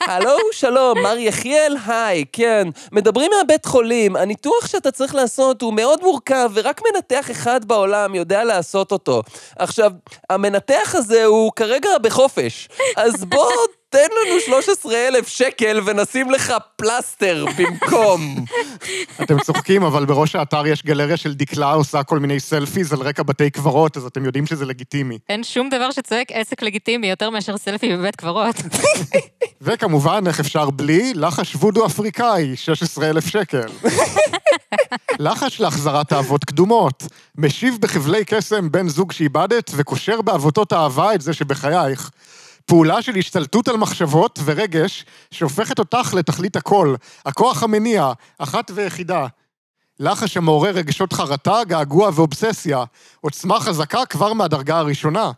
הלו, 0.08 0.36
שלום, 0.52 0.98
מר 1.02 1.18
יחיאל, 1.18 1.76
היי, 1.86 2.24
כן. 2.32 2.68
מדברים 2.92 3.30
מהבית 3.36 3.66
חולים, 3.66 4.16
הניתוח 4.16 4.66
שאתה 4.66 4.90
צריך 4.90 5.14
לעשות 5.14 5.62
הוא 5.62 5.74
מאוד 5.74 6.00
מורכב, 6.02 6.50
ורק 6.54 6.80
מנתח 6.92 7.30
אחד 7.30 7.64
בעולם 7.64 8.14
יודע 8.14 8.44
לעשות 8.44 8.92
אותו. 8.92 9.22
עכשיו, 9.58 9.92
המנתח 10.30 10.94
הזה 10.94 11.24
הוא 11.24 11.52
כרגע 11.56 11.90
בחופש, 12.02 12.68
אז 12.96 13.24
בוא 13.24 13.52
תן 13.90 13.98
לנו 13.98 14.40
13,000 14.40 15.28
שקל 15.28 15.80
ונשים 15.84 16.30
לך 16.30 16.54
פלסטר 16.76 17.44
במקום. 17.58 18.44
אתם 19.22 19.40
צוחקים, 19.40 19.82
אבל 19.82 20.04
בראש 20.04 20.34
האתר 20.34 20.66
יש 20.66 20.82
גלריה 20.82 21.16
של 21.16 21.34
דקלה 21.34 21.72
עושה 21.72 22.02
כל 22.02 22.18
מיני 22.18 22.40
סלפיז 22.40 22.92
על 22.92 23.00
רקע 23.00 23.22
בתי 23.22 23.50
קברות, 23.50 23.96
אז 23.96 24.04
אתם 24.04 24.24
יודעים 24.24 24.46
שזה 24.46 24.64
לגיטימי. 24.64 25.18
אין 25.28 25.44
שום 25.44 25.68
דבר 25.68 25.90
שצועק 25.90 26.26
עסק 26.32 26.62
לגיטימי 26.62 27.10
יותר 27.10 27.30
מאשר 27.30 27.56
סלפי 27.56 27.96
בבית 27.96 28.16
קברות. 28.16 28.56
וכמובן, 29.60 30.24
איך 30.26 30.40
אפשר 30.40 30.70
בלי? 30.70 31.12
לחש 31.14 31.54
וודו 31.54 31.86
אפריקאי, 31.86 32.56
16,000 32.56 33.26
שקל. 33.26 33.66
לחש 35.18 35.60
להחזרת 35.60 36.12
אהבות 36.12 36.44
קדומות. 36.44 37.02
משיב 37.38 37.76
בחבלי 37.80 38.24
קסם 38.24 38.70
בן 38.70 38.88
זוג 38.88 39.12
שאיבדת 39.12 39.70
וקושר 39.76 40.22
בעבותות 40.22 40.72
אהבה 40.72 41.14
את 41.14 41.20
זה 41.20 41.32
שבחייך. 41.32 42.10
פעולה 42.68 43.02
של 43.02 43.16
השתלטות 43.16 43.68
על 43.68 43.76
מחשבות 43.76 44.38
ורגש 44.44 45.04
שהופכת 45.30 45.78
אותך 45.78 46.14
לתכלית 46.14 46.56
הכל, 46.56 46.94
הכוח 47.26 47.62
המניע, 47.62 48.12
אחת 48.38 48.70
ויחידה. 48.74 49.26
לחש 50.00 50.36
המעורר 50.36 50.70
רגשות 50.70 51.12
חרטה, 51.12 51.60
געגוע 51.66 52.10
ואובססיה. 52.14 52.84
עוצמה 53.20 53.60
חזקה 53.60 54.06
כבר 54.06 54.32
מהדרגה 54.32 54.78
הראשונה. 54.78 55.30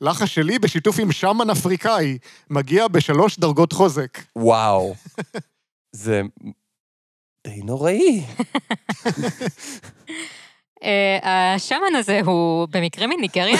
לחש 0.00 0.34
שלי 0.34 0.58
בשיתוף 0.58 0.98
עם 0.98 1.12
שמן 1.12 1.50
אפריקאי, 1.50 2.18
מגיע 2.50 2.88
בשלוש 2.88 3.38
דרגות 3.38 3.72
חוזק. 3.72 4.18
וואו. 4.36 4.94
זה 5.92 6.22
די 7.46 7.60
נוראי. 7.64 8.24
אה, 10.84 11.54
השמן 11.54 11.94
הזה 11.98 12.20
הוא 12.24 12.68
במקרה 12.70 13.06
מניגריה? 13.06 13.58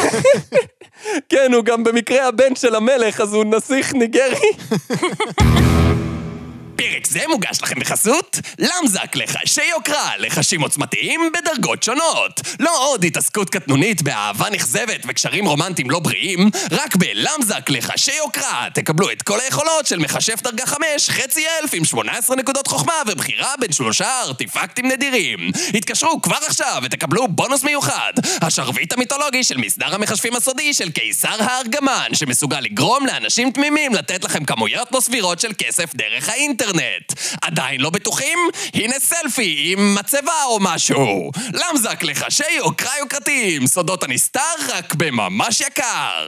כן, 1.30 1.52
הוא 1.54 1.64
גם 1.64 1.84
במקרה 1.84 2.28
הבן 2.28 2.54
של 2.54 2.74
המלך, 2.74 3.20
אז 3.20 3.34
הוא 3.34 3.44
נסיך 3.44 3.94
ניגרי. 3.94 4.50
פרק 6.76 7.06
זה 7.06 7.20
מוגש 7.28 7.62
לכם 7.62 7.80
בחסות 7.80 8.40
למזק 8.58 9.16
לחשי 9.16 9.64
יוקרה, 9.64 10.10
לחשים 10.18 10.60
עוצמתיים 10.60 11.32
בדרגות 11.32 11.82
שונות. 11.82 12.40
לא 12.60 12.88
עוד 12.88 13.04
התעסקות 13.04 13.50
קטנונית 13.50 14.02
באהבה 14.02 14.50
נכזבת 14.50 15.02
וקשרים 15.08 15.46
רומנטיים 15.46 15.90
לא 15.90 15.98
בריאים, 15.98 16.50
רק 16.70 16.96
בלמזק 16.96 17.70
לחשי 17.70 18.12
יוקרה 18.12 18.66
תקבלו 18.74 19.10
את 19.10 19.22
כל 19.22 19.40
היכולות 19.40 19.86
של 19.86 19.98
מכשף 19.98 20.42
דרגה 20.42 20.66
5, 20.66 21.10
חצי 21.10 21.44
אלף 21.62 21.74
עם 21.74 21.84
18 21.84 22.36
נקודות 22.36 22.66
חוכמה 22.66 22.92
ובחירה 23.06 23.54
בין 23.60 23.72
שלושה 23.72 24.20
ארטיפקטים 24.20 24.88
נדירים. 24.88 25.50
התקשרו 25.74 26.22
כבר 26.22 26.38
עכשיו 26.46 26.82
ותקבלו 26.82 27.28
בונוס 27.28 27.64
מיוחד, 27.64 28.12
השרביט 28.40 28.92
המיתולוגי 28.92 29.44
של 29.44 29.56
מסדר 29.56 29.94
המכשפים 29.94 30.36
הסודי 30.36 30.74
של 30.74 30.90
קיסר 30.90 31.42
הארגמן, 31.42 32.08
שמסוגל 32.12 32.60
לגרום 32.60 33.06
לאנשים 33.06 33.50
תמימים 33.50 33.94
לתת 33.94 34.24
לכם 34.24 34.44
כמויות 34.44 34.92
לא 34.92 35.00
סבירות 35.00 35.40
של 35.40 35.52
כסף 35.58 35.94
דרך 35.94 36.28
האינטרנט. 36.28 36.65
עדיין 37.42 37.80
לא 37.80 37.90
בטוחים? 37.90 38.38
הנה 38.74 38.94
סלפי 38.98 39.72
עם 39.72 39.94
מצבה 39.94 40.44
או 40.46 40.58
משהו. 40.60 41.30
למזק 41.52 42.02
לחשי 42.02 42.52
יוקרה 42.56 42.98
יוקרתיים, 42.98 43.66
סודות 43.66 44.02
הנסתר 44.04 44.40
רק 44.68 44.94
בממש 44.94 45.60
יקר. 45.60 46.26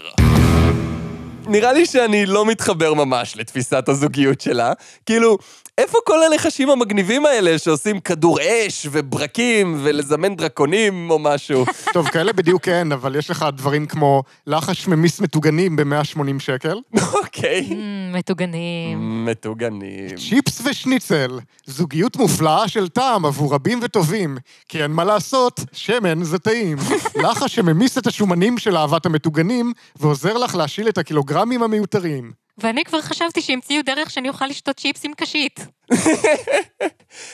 נראה 1.48 1.72
לי 1.72 1.86
שאני 1.86 2.26
לא 2.26 2.46
מתחבר 2.46 2.94
ממש 2.94 3.36
לתפיסת 3.36 3.88
הזוגיות 3.88 4.40
שלה. 4.40 4.72
כאילו, 5.06 5.38
איפה 5.78 5.98
כל 6.04 6.22
הלחשים 6.22 6.70
המגניבים 6.70 7.26
האלה 7.26 7.58
שעושים 7.58 8.00
כדור 8.00 8.38
אש 8.40 8.86
וברקים 8.90 9.80
ולזמן 9.82 10.36
דרקונים 10.36 11.10
או 11.10 11.18
משהו? 11.18 11.64
טוב, 11.94 12.08
כאלה 12.08 12.32
בדיוק 12.32 12.68
אין, 12.68 12.92
אבל 12.92 13.16
יש 13.16 13.30
לך 13.30 13.46
דברים 13.56 13.86
כמו 13.86 14.22
לחש 14.46 14.88
ממיס 14.88 15.20
מטוגנים 15.20 15.76
ב-180 15.76 16.38
שקל, 16.38 16.78
אוקיי. 17.14 17.68
מ, 17.74 18.12
מטוגנים. 18.12 19.24
מטוגנים. 19.24 20.16
צ'יפס 20.16 20.62
ושניצל, 20.64 21.38
זוגיות 21.66 22.16
מופלאה 22.16 22.68
של 22.68 22.88
טעם 22.88 23.26
עבור 23.26 23.54
רבים 23.54 23.80
וטובים, 23.82 24.38
כי 24.68 24.82
אין 24.82 24.90
מה 24.90 25.04
לעשות, 25.04 25.60
שמן 25.72 26.22
זה 26.22 26.38
טעים. 26.38 26.78
לחש 27.24 27.54
שממיס 27.54 27.98
את 27.98 28.06
השומנים 28.06 28.58
של 28.58 28.76
אהבת 28.76 29.06
המטוגנים, 29.06 29.72
ועוזר 29.96 30.36
לך 30.36 30.54
להשיל 30.54 30.88
את 30.88 30.98
הקילוגרמים 31.38 31.62
המיותרים. 31.62 32.32
ואני 32.58 32.84
כבר 32.84 33.00
חשבתי 33.00 33.40
שהמציאו 33.40 33.82
דרך 33.82 34.10
שאני 34.10 34.28
אוכל 34.28 34.46
לשתות 34.46 34.76
צ'יפס 34.76 35.04
עם 35.04 35.12
קשית. 35.16 35.66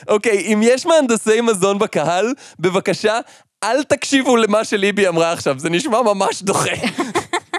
אוקיי, 0.08 0.52
אם 0.52 0.60
יש 0.62 0.86
מהנדסי 0.86 1.40
מזון 1.40 1.78
בקהל, 1.78 2.34
בבקשה, 2.58 3.20
אל 3.64 3.82
תקשיבו 3.82 4.36
למה 4.36 4.64
שליבי 4.64 5.08
אמרה 5.08 5.32
עכשיו, 5.32 5.58
זה 5.58 5.70
נשמע 5.70 6.02
ממש 6.02 6.42
דוחה. 6.42 6.70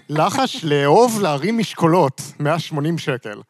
לחש 0.09 0.63
לאהוב 0.63 1.19
להרים 1.21 1.57
משקולות, 1.57 2.21
180 2.39 2.97
שקל. 2.97 3.41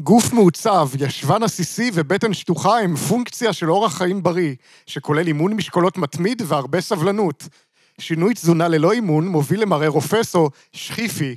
גוף 0.00 0.32
מעוצב, 0.32 0.88
ישבן 0.98 1.42
עסיסי 1.42 1.90
ובטן 1.94 2.34
שטוחה 2.34 2.78
הם 2.78 2.96
פונקציה 2.96 3.52
של 3.52 3.70
אורח 3.70 3.98
חיים 3.98 4.22
בריא, 4.22 4.54
שכולל 4.86 5.26
אימון 5.26 5.52
משקולות 5.52 5.98
מתמיד 5.98 6.42
והרבה 6.46 6.80
סבלנות. 6.80 7.48
שינוי 7.98 8.34
תזונה 8.34 8.68
ללא 8.68 8.92
אימון 8.92 9.28
מוביל 9.28 9.62
למראה 9.62 9.88
רופס 9.88 10.34
או 10.34 10.50
שחיפי. 10.72 11.36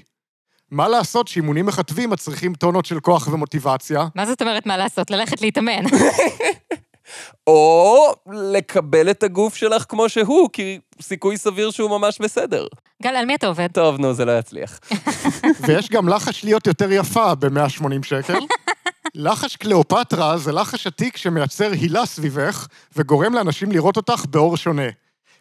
מה 0.71 0.87
לעשות 0.87 1.27
שאימונים 1.27 1.65
מכתבים 1.65 2.09
מצריכים 2.09 2.53
טונות 2.53 2.85
של 2.85 2.99
כוח 2.99 3.27
ומוטיבציה? 3.27 4.07
מה 4.15 4.25
זאת 4.25 4.41
אומרת 4.41 4.65
מה 4.65 4.77
לעשות? 4.77 5.11
ללכת 5.11 5.41
להתאמן. 5.41 5.83
או 7.47 7.97
לקבל 8.33 9.09
את 9.09 9.23
הגוף 9.23 9.55
שלך 9.55 9.85
כמו 9.89 10.09
שהוא, 10.09 10.49
כי 10.53 10.79
סיכוי 11.01 11.37
סביר 11.37 11.71
שהוא 11.71 11.89
ממש 11.89 12.21
בסדר. 12.21 12.67
גל, 13.03 13.15
על 13.15 13.25
מי 13.25 13.35
אתה 13.35 13.47
עובד? 13.47 13.67
טוב, 13.71 13.99
נו, 13.99 14.13
זה 14.13 14.25
לא 14.25 14.39
יצליח. 14.39 14.79
ויש 15.67 15.89
גם 15.89 16.09
לחש 16.09 16.43
להיות 16.43 16.67
יותר 16.67 16.91
יפה 16.91 17.35
ב-180 17.35 18.03
שקל. 18.03 18.39
לחש 19.15 19.55
קליאופטרה 19.55 20.37
זה 20.37 20.51
לחש 20.51 20.87
עתיק 20.87 21.17
שמייצר 21.17 21.71
הילה 21.71 22.05
סביבך 22.05 22.67
וגורם 22.95 23.33
לאנשים 23.33 23.71
לראות 23.71 23.97
אותך 23.97 24.25
באור 24.29 24.57
שונה. 24.57 24.87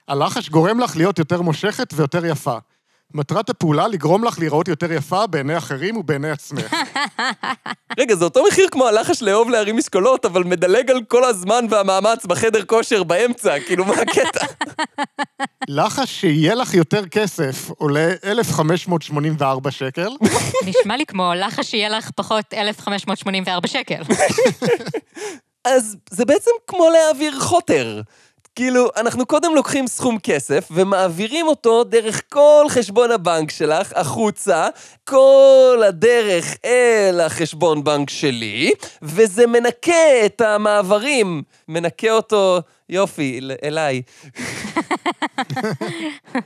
הלחש 0.09 0.49
גורם 0.49 0.81
לך 0.81 0.97
להיות 0.97 1.19
יותר 1.19 1.43
מושכת 1.43 1.95
ויותר 1.97 2.27
יפה. 2.27 2.57
מטרת 3.15 3.51
הפעולה 3.51 3.89
לגרום 3.89 4.25
לך 4.25 4.39
להיראות 4.39 4.69
יותר 4.69 4.93
יפה 4.93 5.27
בעיני 5.27 5.59
אחרים 5.59 5.97
ובעיני 5.97 6.31
עצמך. 6.31 6.77
רגע, 7.99 8.15
זה 8.15 8.25
אותו 8.25 8.45
מחיר 8.49 8.69
כמו 8.71 8.87
הלחש 8.87 9.23
לאהוב 9.23 9.51
להרים 9.51 9.77
משקולות, 9.77 10.25
אבל 10.25 10.45
מדלג 10.45 10.91
על 10.91 11.05
כל 11.09 11.25
הזמן 11.25 11.65
והמאמץ 11.71 12.25
בחדר 12.27 12.65
כושר 12.65 13.03
באמצע, 13.03 13.61
כאילו, 13.61 13.85
מה 13.85 13.95
הקטע? 13.95 14.47
לחש 15.69 16.21
שיהיה 16.21 16.55
לך 16.55 16.75
יותר 16.75 17.07
כסף 17.07 17.71
עולה 17.71 18.13
1,584 18.25 19.71
שקל, 19.71 20.09
נשמע 20.67 20.97
לי 20.97 21.07
כמו 21.07 21.33
לחש 21.37 21.71
שיהיה 21.71 21.89
לך 21.89 22.11
פחות 22.17 22.55
1,584 22.55 23.69
שקל. 23.69 24.03
אז 25.65 25.97
זה 26.11 26.25
בעצם 26.25 26.51
כמו 26.67 26.89
להעביר 26.91 27.41
חוטר. 27.41 28.01
כאילו, 28.57 28.89
אנחנו 28.97 29.27
קודם 29.27 29.55
לוקחים 29.55 29.87
סכום 29.87 30.19
כסף 30.23 30.69
ומעבירים 30.71 31.47
אותו 31.47 31.85
דרך 31.85 32.23
כל 32.29 32.67
חשבון 32.69 33.11
הבנק 33.11 33.51
שלך 33.51 33.93
החוצה, 33.95 34.69
כל 35.05 35.83
הדרך 35.89 36.57
אל 36.65 37.21
החשבון 37.21 37.85
בנק 37.85 38.11
שלי, 38.11 38.73
וזה 39.03 39.47
מנקה 39.47 40.27
את 40.27 40.41
המעברים, 40.41 41.43
מנקה 41.69 42.11
אותו, 42.11 42.61
יופי, 42.89 43.39
אל- 43.39 43.53
אליי. 43.65 44.03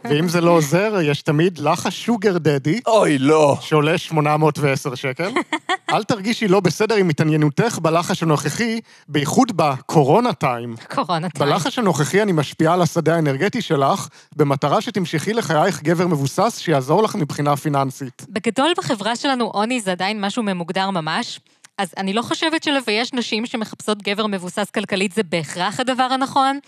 ואם 0.04 0.28
זה 0.28 0.40
לא 0.40 0.50
עוזר, 0.50 0.94
יש 1.02 1.23
תמיד 1.23 1.59
לחש 1.59 2.04
שוגר 2.04 2.38
דדי, 2.38 2.80
אוי, 2.87 3.18
לא. 3.18 3.56
שעולה 3.61 3.99
810 3.99 4.94
שקל. 4.94 5.30
אל 5.92 6.04
תרגישי 6.04 6.49
לא 6.49 6.61
בסדר 6.61 6.94
עם 6.94 7.09
התעניינותך 7.09 7.78
בלחש 7.82 8.23
הנוכחי, 8.23 8.80
בייחוד 9.09 9.52
בקורונה 9.56 10.32
טיים. 10.32 10.75
קורונה 10.94 11.28
טיים. 11.28 11.50
בלחש 11.50 11.78
הנוכחי 11.78 12.23
אני 12.23 12.32
משפיעה 12.32 12.75
על 12.75 12.82
השדה 12.82 13.14
האנרגטי 13.14 13.62
שלך, 13.62 14.09
במטרה 14.37 14.80
שתמשכי 14.80 15.32
לחייך 15.32 15.82
גבר 15.82 16.06
מבוסס 16.06 16.59
שיעזור 16.59 17.02
לך 17.02 17.14
מבחינה 17.14 17.56
פיננסית. 17.56 18.26
בגדול 18.28 18.73
בחברה 18.78 19.16
שלנו 19.16 19.44
עוני 19.44 19.80
זה 19.80 19.92
עדיין 19.92 20.20
משהו 20.20 20.42
ממוגדר 20.42 20.90
ממש, 20.90 21.40
אז 21.80 21.94
אני 21.96 22.12
לא 22.12 22.22
חושבת 22.22 22.62
שלבייש 22.62 23.12
נשים 23.12 23.46
שמחפשות 23.46 24.02
גבר 24.02 24.26
מבוסס 24.26 24.70
כלכלית 24.70 25.12
זה 25.12 25.22
בהכרח 25.22 25.80
הדבר 25.80 26.02
הנכון, 26.02 26.58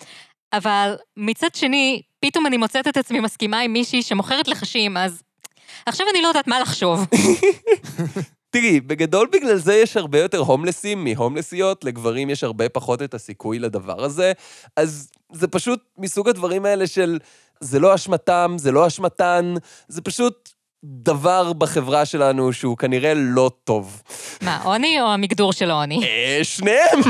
אבל 0.53 0.97
מצד 1.17 1.55
שני, 1.55 2.03
פתאום 2.21 2.47
אני 2.47 2.57
מוצאת 2.57 2.89
את 2.89 2.97
עצמי 2.97 3.21
מסכימה 3.21 3.61
עם 3.61 3.73
מישהי 3.73 4.03
שמוכרת 4.03 4.49
לחשים, 4.49 4.97
אז 4.97 5.23
עכשיו 5.87 6.07
אני 6.11 6.23
לא 6.23 6.29
יודעת 6.29 6.47
מה 6.47 6.61
לחשוב. 6.61 7.07
תראי, 8.51 8.81
בגדול 8.81 9.29
בגלל 9.33 9.57
זה 9.57 9.75
יש 9.75 9.97
הרבה 9.97 10.21
יותר 10.21 10.39
הומלסים 10.39 11.05
מהומלסיות, 11.05 11.85
לגברים 11.85 12.31
יש 12.31 12.45
הרבה 12.45 12.69
פחות 12.69 13.03
את 13.03 13.15
הסיכוי 13.15 13.59
לדבר 13.59 14.05
הזה, 14.05 14.33
אז 14.77 15.11
זה 15.33 15.49
פשוט 15.49 15.81
מסוג 15.99 16.29
הדברים 16.29 16.65
האלה 16.65 16.87
של 16.87 17.19
זה 17.61 17.79
לא 17.79 17.95
אשמתם, 17.95 18.55
זה 18.59 18.73
לא 18.73 18.87
אשמתן, 18.87 19.55
זה 19.89 20.03
פשוט 20.03 20.49
דבר 20.85 21.53
בחברה 21.53 22.05
שלנו 22.05 22.53
שהוא 22.53 22.77
כנראה 22.77 23.13
לא 23.15 23.51
טוב. 23.65 24.03
מה, 24.43 24.63
עוני 24.63 25.01
או 25.01 25.07
המגדור 25.07 25.53
של 25.53 25.71
העוני? 25.71 26.05
אה, 26.05 26.41
שניהם! 26.43 27.01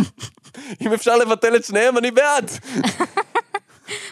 אם 0.83 0.93
אפשר 0.93 1.17
לבטל 1.17 1.57
את 1.57 1.64
שניהם, 1.64 1.99
אני 1.99 2.11
בעד. 2.11 2.50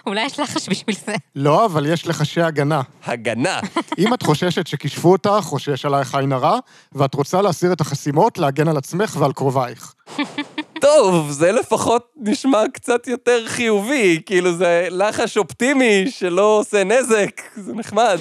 אולי 0.06 0.24
יש 0.24 0.40
לחש 0.40 0.68
בשביל 0.68 0.96
זה. 1.06 1.14
לא, 1.36 1.64
אבל 1.64 1.86
יש 1.86 2.06
לחשי 2.06 2.40
הגנה. 2.42 2.80
הגנה. 3.04 3.60
אם 3.98 4.14
את 4.14 4.22
חוששת 4.22 4.66
שכישפו 4.66 5.12
אותך, 5.12 5.48
או 5.52 5.58
שיש 5.58 5.84
עלייך 5.84 6.14
עין 6.14 6.32
הרע, 6.32 6.58
ואת 6.92 7.14
רוצה 7.14 7.42
להסיר 7.42 7.72
את 7.72 7.80
החסימות, 7.80 8.38
להגן 8.38 8.68
על 8.68 8.76
עצמך 8.76 9.16
ועל 9.18 9.32
קרובייך. 9.32 9.94
טוב, 10.80 11.30
זה 11.30 11.52
לפחות 11.52 12.12
נשמע 12.16 12.62
קצת 12.72 13.06
יותר 13.06 13.46
חיובי, 13.46 14.22
כאילו 14.26 14.52
זה 14.56 14.88
לחש 14.90 15.36
אופטימי 15.36 16.10
שלא 16.10 16.58
עושה 16.58 16.84
נזק, 16.84 17.40
זה 17.56 17.72
נחמד. 17.74 18.18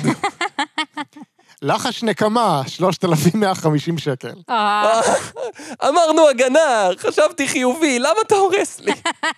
לחש 1.61 2.03
נקמה, 2.03 2.61
3,150 2.67 3.97
שקל. 3.97 4.33
אה, 4.49 5.01
אמרנו 5.89 6.27
הגנה, 6.29 6.87
חשבתי 6.99 7.47
חיובי, 7.47 7.99
למה 7.99 8.21
אתה 8.27 8.35
הורס 8.35 8.79
לי? 8.79 8.91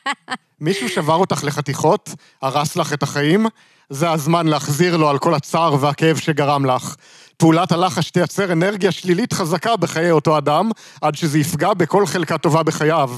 מישהו 0.61 0.89
שבר 0.89 1.15
אותך 1.15 1.43
לחתיכות, 1.43 2.09
הרס 2.41 2.75
לך 2.75 2.93
את 2.93 3.03
החיים, 3.03 3.45
זה 3.89 4.11
הזמן 4.11 4.47
להחזיר 4.47 4.97
לו 4.97 5.09
על 5.09 5.17
כל 5.17 5.33
הצער 5.33 5.75
והכאב 5.79 6.17
שגרם 6.17 6.65
לך. 6.65 6.95
פעולת 7.37 7.71
הלחש 7.71 8.11
תייצר 8.11 8.51
אנרגיה 8.51 8.91
שלילית 8.91 9.33
חזקה 9.33 9.77
בחיי 9.77 10.11
אותו 10.11 10.37
אדם, 10.37 10.71
עד 11.01 11.15
שזה 11.15 11.39
יפגע 11.39 11.73
בכל 11.73 12.05
חלקה 12.05 12.37
טובה 12.37 12.63
בחייו. 12.63 13.11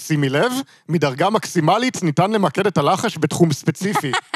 שימי 0.00 0.28
לב, 0.28 0.52
מדרגה 0.88 1.30
מקסימלית 1.30 2.02
ניתן 2.02 2.30
למקד 2.30 2.66
את 2.66 2.78
הלחש 2.78 3.18
בתחום 3.18 3.52
ספציפי. 3.52 4.12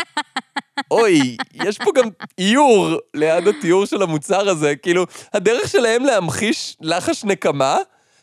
אוי, 0.91 1.37
יש 1.55 1.79
פה 1.79 1.91
גם 1.95 2.09
איור 2.39 2.89
ליד 3.15 3.49
התיאור 3.49 3.87
של 3.87 4.03
המוצר 4.03 4.49
הזה, 4.49 4.77
כאילו, 4.77 5.07
הדרך 5.35 5.69
שלהם 5.69 6.05
להמחיש 6.05 6.77
לחש 6.81 7.25
נקמה 7.25 7.79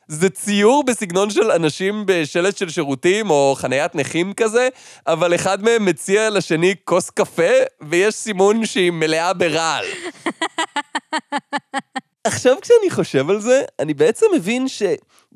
זה 0.07 0.29
ציור 0.29 0.83
בסגנון 0.83 1.29
של 1.29 1.51
אנשים 1.51 2.03
בשלט 2.05 2.57
של 2.57 2.69
שירותים 2.69 3.29
או 3.29 3.55
חניית 3.57 3.95
נכים 3.95 4.33
כזה, 4.33 4.69
אבל 5.07 5.35
אחד 5.35 5.63
מהם 5.63 5.85
מציע 5.85 6.29
לשני 6.29 6.75
כוס 6.83 7.09
קפה, 7.09 7.51
ויש 7.81 8.15
סימון 8.15 8.65
שהיא 8.65 8.91
מלאה 8.91 9.33
ברעל. 9.33 9.85
עכשיו 12.27 12.55
כשאני 12.61 12.89
חושב 12.89 13.29
על 13.29 13.39
זה, 13.39 13.61
אני 13.79 13.93
בעצם 13.93 14.25
מבין 14.35 14.67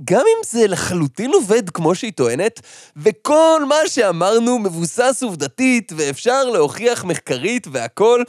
שגם 0.01 0.19
אם 0.19 0.43
זה 0.45 0.67
לחלוטין 0.67 1.31
עובד 1.33 1.69
כמו 1.69 1.95
שהיא 1.95 2.13
טוענת, 2.13 2.59
וכל 2.95 3.61
מה 3.67 3.75
שאמרנו 3.87 4.59
מבוסס 4.59 5.23
עובדתית 5.23 5.91
ואפשר 5.95 6.43
להוכיח 6.43 7.03
מחקרית 7.03 7.67
והכול, 7.71 8.23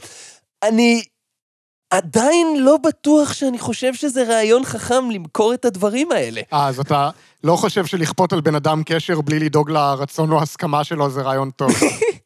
אני 0.63 1.03
עדיין 1.91 2.57
לא 2.59 2.77
בטוח 2.77 3.33
שאני 3.33 3.59
חושב 3.59 3.95
שזה 3.95 4.23
רעיון 4.23 4.65
חכם 4.65 5.11
למכור 5.11 5.55
את 5.55 5.65
הדברים 5.65 6.13
האלה. 6.13 6.41
אה, 6.53 6.67
אז 6.69 6.81
אתה 6.81 7.11
לא 7.45 7.57
חושב 7.57 7.87
שלכפות 7.87 8.33
על 8.33 8.41
בן 8.41 8.55
אדם 8.55 8.83
קשר 8.87 9.21
בלי 9.21 9.39
לדאוג 9.39 9.71
לרצון 9.71 10.33
או 10.33 10.43
הסכמה 10.43 10.85
שלו 10.85 11.11
זה 11.11 11.23
רעיון 11.23 11.51
טוב. 11.51 11.71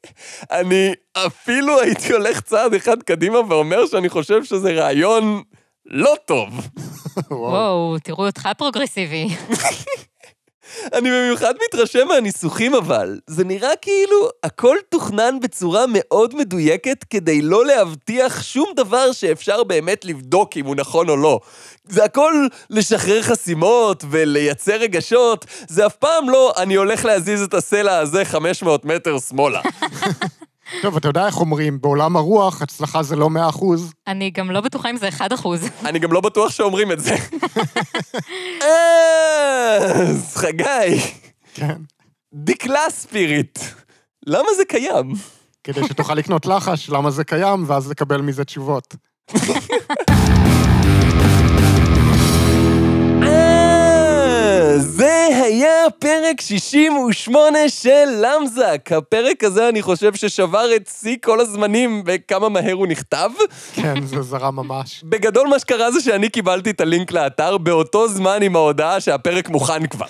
אני 0.60 0.92
אפילו 1.12 1.80
הייתי 1.80 2.12
הולך 2.12 2.40
צעד 2.40 2.74
אחד 2.74 3.02
קדימה 3.02 3.38
ואומר 3.48 3.86
שאני 3.86 4.08
חושב 4.08 4.44
שזה 4.44 4.72
רעיון 4.72 5.42
לא 5.86 6.14
טוב. 6.24 6.48
וואו, 7.30 7.96
תראו 8.02 8.26
אותך 8.26 8.48
פרוגרסיבי. 8.58 9.28
אני 10.94 11.10
במיוחד 11.10 11.54
מתרשם 11.64 12.08
מהניסוחים 12.08 12.74
אבל. 12.74 13.18
זה 13.26 13.44
נראה 13.44 13.76
כאילו 13.82 14.28
הכל 14.42 14.76
תוכנן 14.88 15.40
בצורה 15.42 15.84
מאוד 15.88 16.34
מדויקת 16.34 17.04
כדי 17.10 17.42
לא 17.42 17.66
להבטיח 17.66 18.42
שום 18.42 18.72
דבר 18.76 19.12
שאפשר 19.12 19.64
באמת 19.64 20.04
לבדוק 20.04 20.56
אם 20.56 20.66
הוא 20.66 20.76
נכון 20.76 21.08
או 21.08 21.16
לא. 21.16 21.40
זה 21.88 22.04
הכל 22.04 22.46
לשחרר 22.70 23.22
חסימות 23.22 24.04
ולייצר 24.10 24.76
רגשות, 24.76 25.44
זה 25.68 25.86
אף 25.86 25.96
פעם 25.96 26.30
לא 26.30 26.52
אני 26.56 26.74
הולך 26.74 27.04
להזיז 27.04 27.42
את 27.42 27.54
הסלע 27.54 27.98
הזה 27.98 28.24
500 28.24 28.84
מטר 28.84 29.18
שמאלה. 29.18 29.60
טוב, 30.82 30.96
אתה 30.96 31.08
יודע 31.08 31.26
איך 31.26 31.40
אומרים, 31.40 31.80
בעולם 31.80 32.16
הרוח 32.16 32.62
הצלחה 32.62 33.02
זה 33.02 33.16
לא 33.16 33.30
100 33.30 33.48
אחוז. 33.48 33.92
אני 34.06 34.30
גם 34.30 34.50
לא 34.50 34.60
בטוחה 34.60 34.90
אם 34.90 34.96
זה 34.96 35.08
1 35.08 35.32
אחוז. 35.32 35.68
אני 35.88 35.98
גם 35.98 36.12
לא 36.12 36.20
בטוח 36.20 36.50
שאומרים 36.50 36.92
את 36.92 37.00
זה. 37.00 37.16
אז, 39.90 40.36
חגי, 40.36 41.00
כן. 41.54 41.76
דקלה 42.34 42.90
ספיריט. 42.90 43.58
למה 44.26 44.48
זה 44.56 44.64
קיים? 44.64 45.12
כדי 45.64 45.84
שתוכל 45.84 46.14
לקנות 46.14 46.46
לחש, 46.46 46.90
למה 46.90 47.10
זה 47.10 47.24
קיים, 47.24 47.64
ואז 47.66 47.90
לקבל 47.90 48.20
מזה 48.20 48.44
תשובות. 48.44 48.94
אה, 53.22 54.74
זה 54.96 55.26
היה 55.44 55.90
פרק 55.98 56.40
68 56.40 57.58
של 57.68 58.04
למזק. 58.20 58.92
הפרק 58.92 59.44
הזה, 59.44 59.68
אני 59.68 59.82
חושב 59.82 60.14
ששבר 60.14 60.76
את 60.76 60.90
שיא 61.00 61.16
כל 61.22 61.40
הזמנים 61.40 62.02
וכמה 62.06 62.48
מהר 62.48 62.72
הוא 62.72 62.86
נכתב. 62.86 63.30
כן, 63.74 64.06
זה 64.06 64.22
זרם 64.22 64.56
ממש. 64.56 65.04
בגדול 65.04 65.48
מה 65.48 65.58
שקרה 65.58 65.90
זה 65.90 66.00
שאני 66.00 66.28
קיבלתי 66.28 66.70
את 66.70 66.80
הלינק 66.80 67.12
לאתר 67.12 67.58
באותו 67.58 68.08
זמן 68.08 68.42
עם 68.42 68.56
ההודעה 68.56 69.00
שהפרק 69.00 69.48
מוכן 69.48 69.86
כבר. 69.86 70.06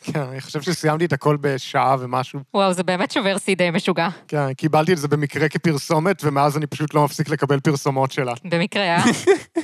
כן, 0.00 0.20
אני 0.20 0.40
חושב 0.40 0.62
שסיימתי 0.62 1.04
את 1.04 1.12
הכל 1.12 1.36
בשעה 1.40 1.96
ומשהו. 2.00 2.40
וואו, 2.54 2.72
זה 2.72 2.82
באמת 2.82 3.10
שובר 3.10 3.38
שיא 3.38 3.56
די 3.56 3.70
משוגע. 3.70 4.08
כן, 4.28 4.52
קיבלתי 4.52 4.92
את 4.92 4.98
זה 4.98 5.08
במקרה 5.08 5.48
כפרסומת, 5.48 6.24
ומאז 6.24 6.56
אני 6.56 6.66
פשוט 6.66 6.94
לא 6.94 7.04
מפסיק 7.04 7.28
לקבל 7.28 7.60
פרסומות 7.60 8.12
שלה. 8.12 8.32
במקרה, 8.44 8.82
אה? 8.82 9.04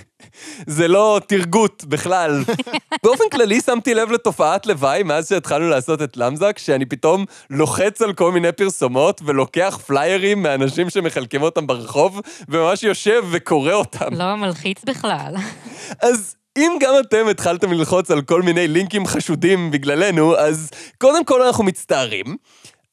זה 0.76 0.88
לא 0.88 1.20
תרגות 1.28 1.84
בכלל. 1.84 2.42
באופן 3.04 3.24
כללי 3.32 3.60
שמתי 3.60 3.94
לב 3.94 4.10
לתופעת 4.26 4.66
לוואי 4.66 5.02
מאז 5.02 5.28
שהתחלנו 5.28 5.68
לעשות 5.68 6.02
את 6.02 6.16
למזק, 6.16 6.58
שאני 6.58 6.84
פתאום 6.84 7.24
לוחץ 7.50 8.02
על 8.02 8.12
כל 8.12 8.32
מיני 8.32 8.52
פרסומות 8.52 9.20
ולוקח 9.24 9.78
פליירים 9.86 10.42
מאנשים 10.42 10.90
שמחלקים 10.90 11.42
אותם 11.42 11.66
ברחוב, 11.66 12.20
וממש 12.48 12.82
יושב 12.82 13.22
וקורא 13.30 13.72
אותם. 13.72 14.14
לא 14.14 14.36
מלחיץ 14.36 14.84
בכלל. 14.84 15.34
אז 16.02 16.36
אם 16.56 16.72
גם 16.80 16.94
אתם 17.00 17.28
התחלתם 17.30 17.72
ללחוץ 17.72 18.10
על 18.10 18.22
כל 18.22 18.42
מיני 18.42 18.68
לינקים 18.68 19.06
חשודים 19.06 19.70
בגללנו, 19.70 20.36
אז 20.36 20.70
קודם 20.98 21.24
כל 21.24 21.42
אנחנו 21.42 21.64
מצטערים, 21.64 22.36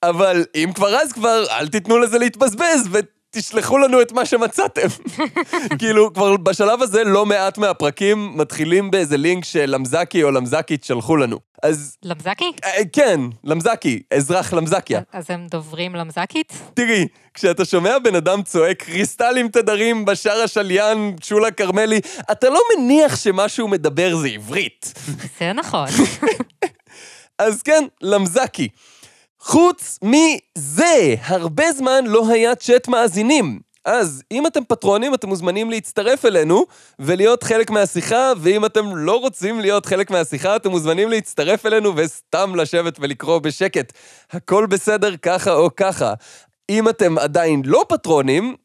אבל 0.03 0.45
אם 0.55 0.69
כבר 0.75 0.95
אז 0.95 1.13
כבר, 1.13 1.43
אל 1.51 1.67
תיתנו 1.67 1.97
לזה 1.97 2.17
להתבזבז, 2.17 2.87
תשלחו 3.35 3.77
לנו 3.77 4.01
את 4.01 4.11
מה 4.11 4.25
שמצאתם. 4.25 4.87
כאילו, 5.79 6.13
כבר 6.13 6.37
בשלב 6.37 6.81
הזה 6.81 7.03
לא 7.03 7.25
מעט 7.25 7.57
מהפרקים 7.57 8.37
מתחילים 8.37 8.91
באיזה 8.91 9.17
לינק 9.17 9.45
שלמזקי 9.45 10.23
או 10.23 10.31
למזקית 10.31 10.83
שלחו 10.83 11.15
לנו. 11.15 11.39
אז 11.63 11.97
למזקי? 12.03 12.51
אה, 12.63 12.81
כן, 12.93 13.19
למזקי, 13.43 14.03
אזרח 14.13 14.53
למזקיה. 14.53 15.01
אז 15.13 15.25
הם 15.29 15.47
דוברים 15.51 15.95
למזקית? 15.95 16.53
תראי, 16.73 17.07
כשאתה 17.33 17.65
שומע 17.65 17.99
בן 17.99 18.15
אדם 18.15 18.43
צועק 18.43 18.83
קריסטלים 18.83 19.47
תדרים 19.47 20.05
בשער 20.05 20.41
השליין, 20.41 21.15
שולה 21.23 21.51
כרמלי, 21.51 21.99
אתה 22.31 22.49
לא 22.49 22.59
מניח 22.77 23.15
שמה 23.15 23.49
שהוא 23.49 23.69
מדבר 23.69 24.15
זה 24.15 24.27
עברית. 24.27 24.93
זה 25.39 25.53
נכון. 25.53 25.87
אז 27.39 27.61
כן, 27.61 27.83
למזקי. 28.01 28.67
חוץ 29.45 29.99
מזה, 30.01 31.15
הרבה 31.21 31.71
זמן 31.71 32.05
לא 32.05 32.29
היה 32.29 32.55
צ'אט 32.55 32.87
מאזינים. 32.87 33.59
אז 33.85 34.23
אם 34.31 34.47
אתם 34.47 34.63
פטרונים, 34.67 35.13
אתם 35.13 35.27
מוזמנים 35.27 35.69
להצטרף 35.69 36.25
אלינו 36.25 36.65
ולהיות 36.99 37.43
חלק 37.43 37.69
מהשיחה, 37.69 38.33
ואם 38.37 38.65
אתם 38.65 38.95
לא 38.95 39.19
רוצים 39.19 39.59
להיות 39.59 39.85
חלק 39.85 40.11
מהשיחה, 40.11 40.55
אתם 40.55 40.69
מוזמנים 40.69 41.09
להצטרף 41.09 41.65
אלינו 41.65 41.93
וסתם 41.95 42.55
לשבת 42.55 42.99
ולקרוא 42.99 43.39
בשקט. 43.39 43.93
הכל 44.31 44.65
בסדר 44.65 45.15
ככה 45.17 45.53
או 45.53 45.69
ככה. 45.75 46.13
אם 46.69 46.89
אתם 46.89 47.17
עדיין 47.17 47.61
לא 47.65 47.85
פטרונים, 47.89 48.55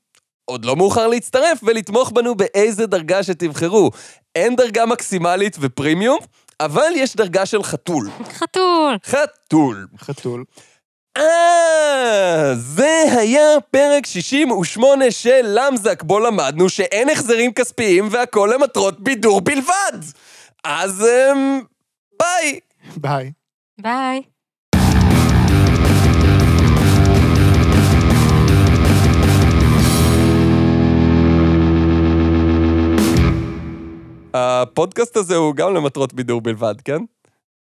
עוד 0.45 0.65
לא 0.65 0.77
מאוחר 0.77 1.07
להצטרף 1.07 1.59
ולתמוך 1.63 2.11
בנו 2.11 2.35
באיזה 2.35 2.87
דרגה 2.87 3.23
שתבחרו. 3.23 3.91
אין 4.35 4.57
דרגה 4.57 4.87
מקסימלית 4.87 5.57
ופרימיום, 5.61 6.19
אבל 6.61 6.93
יש 6.95 7.17
דרגה 7.17 7.47
של 7.47 7.63
חתול. 7.63 8.11
חתול. 8.33 8.97
חתול. 9.05 9.87
חתול. 9.99 10.45
אה, 11.19 12.55
זה 12.55 13.05
היה 13.11 13.61
פרק 13.71 14.07
68 14.07 15.11
של 15.11 15.41
למזק, 15.45 16.03
בו 16.03 16.19
למדנו 16.19 16.69
שאין 16.69 17.11
החזרים 17.11 17.53
כספיים 17.53 18.09
והכל 18.11 18.51
למטרות 18.55 19.01
בידור 19.01 19.41
בלבד. 19.41 19.99
אז 20.65 21.07
אמ... 21.33 21.61
ביי. 22.21 22.61
ביי. 22.97 23.33
ביי. 23.81 24.23
הפודקאסט 34.35 35.17
הזה 35.17 35.37
הוא 35.37 35.55
גם 35.55 35.75
למטרות 35.75 36.15
בידור 36.15 36.41
בלבד, 36.41 36.75
כן? 36.85 36.99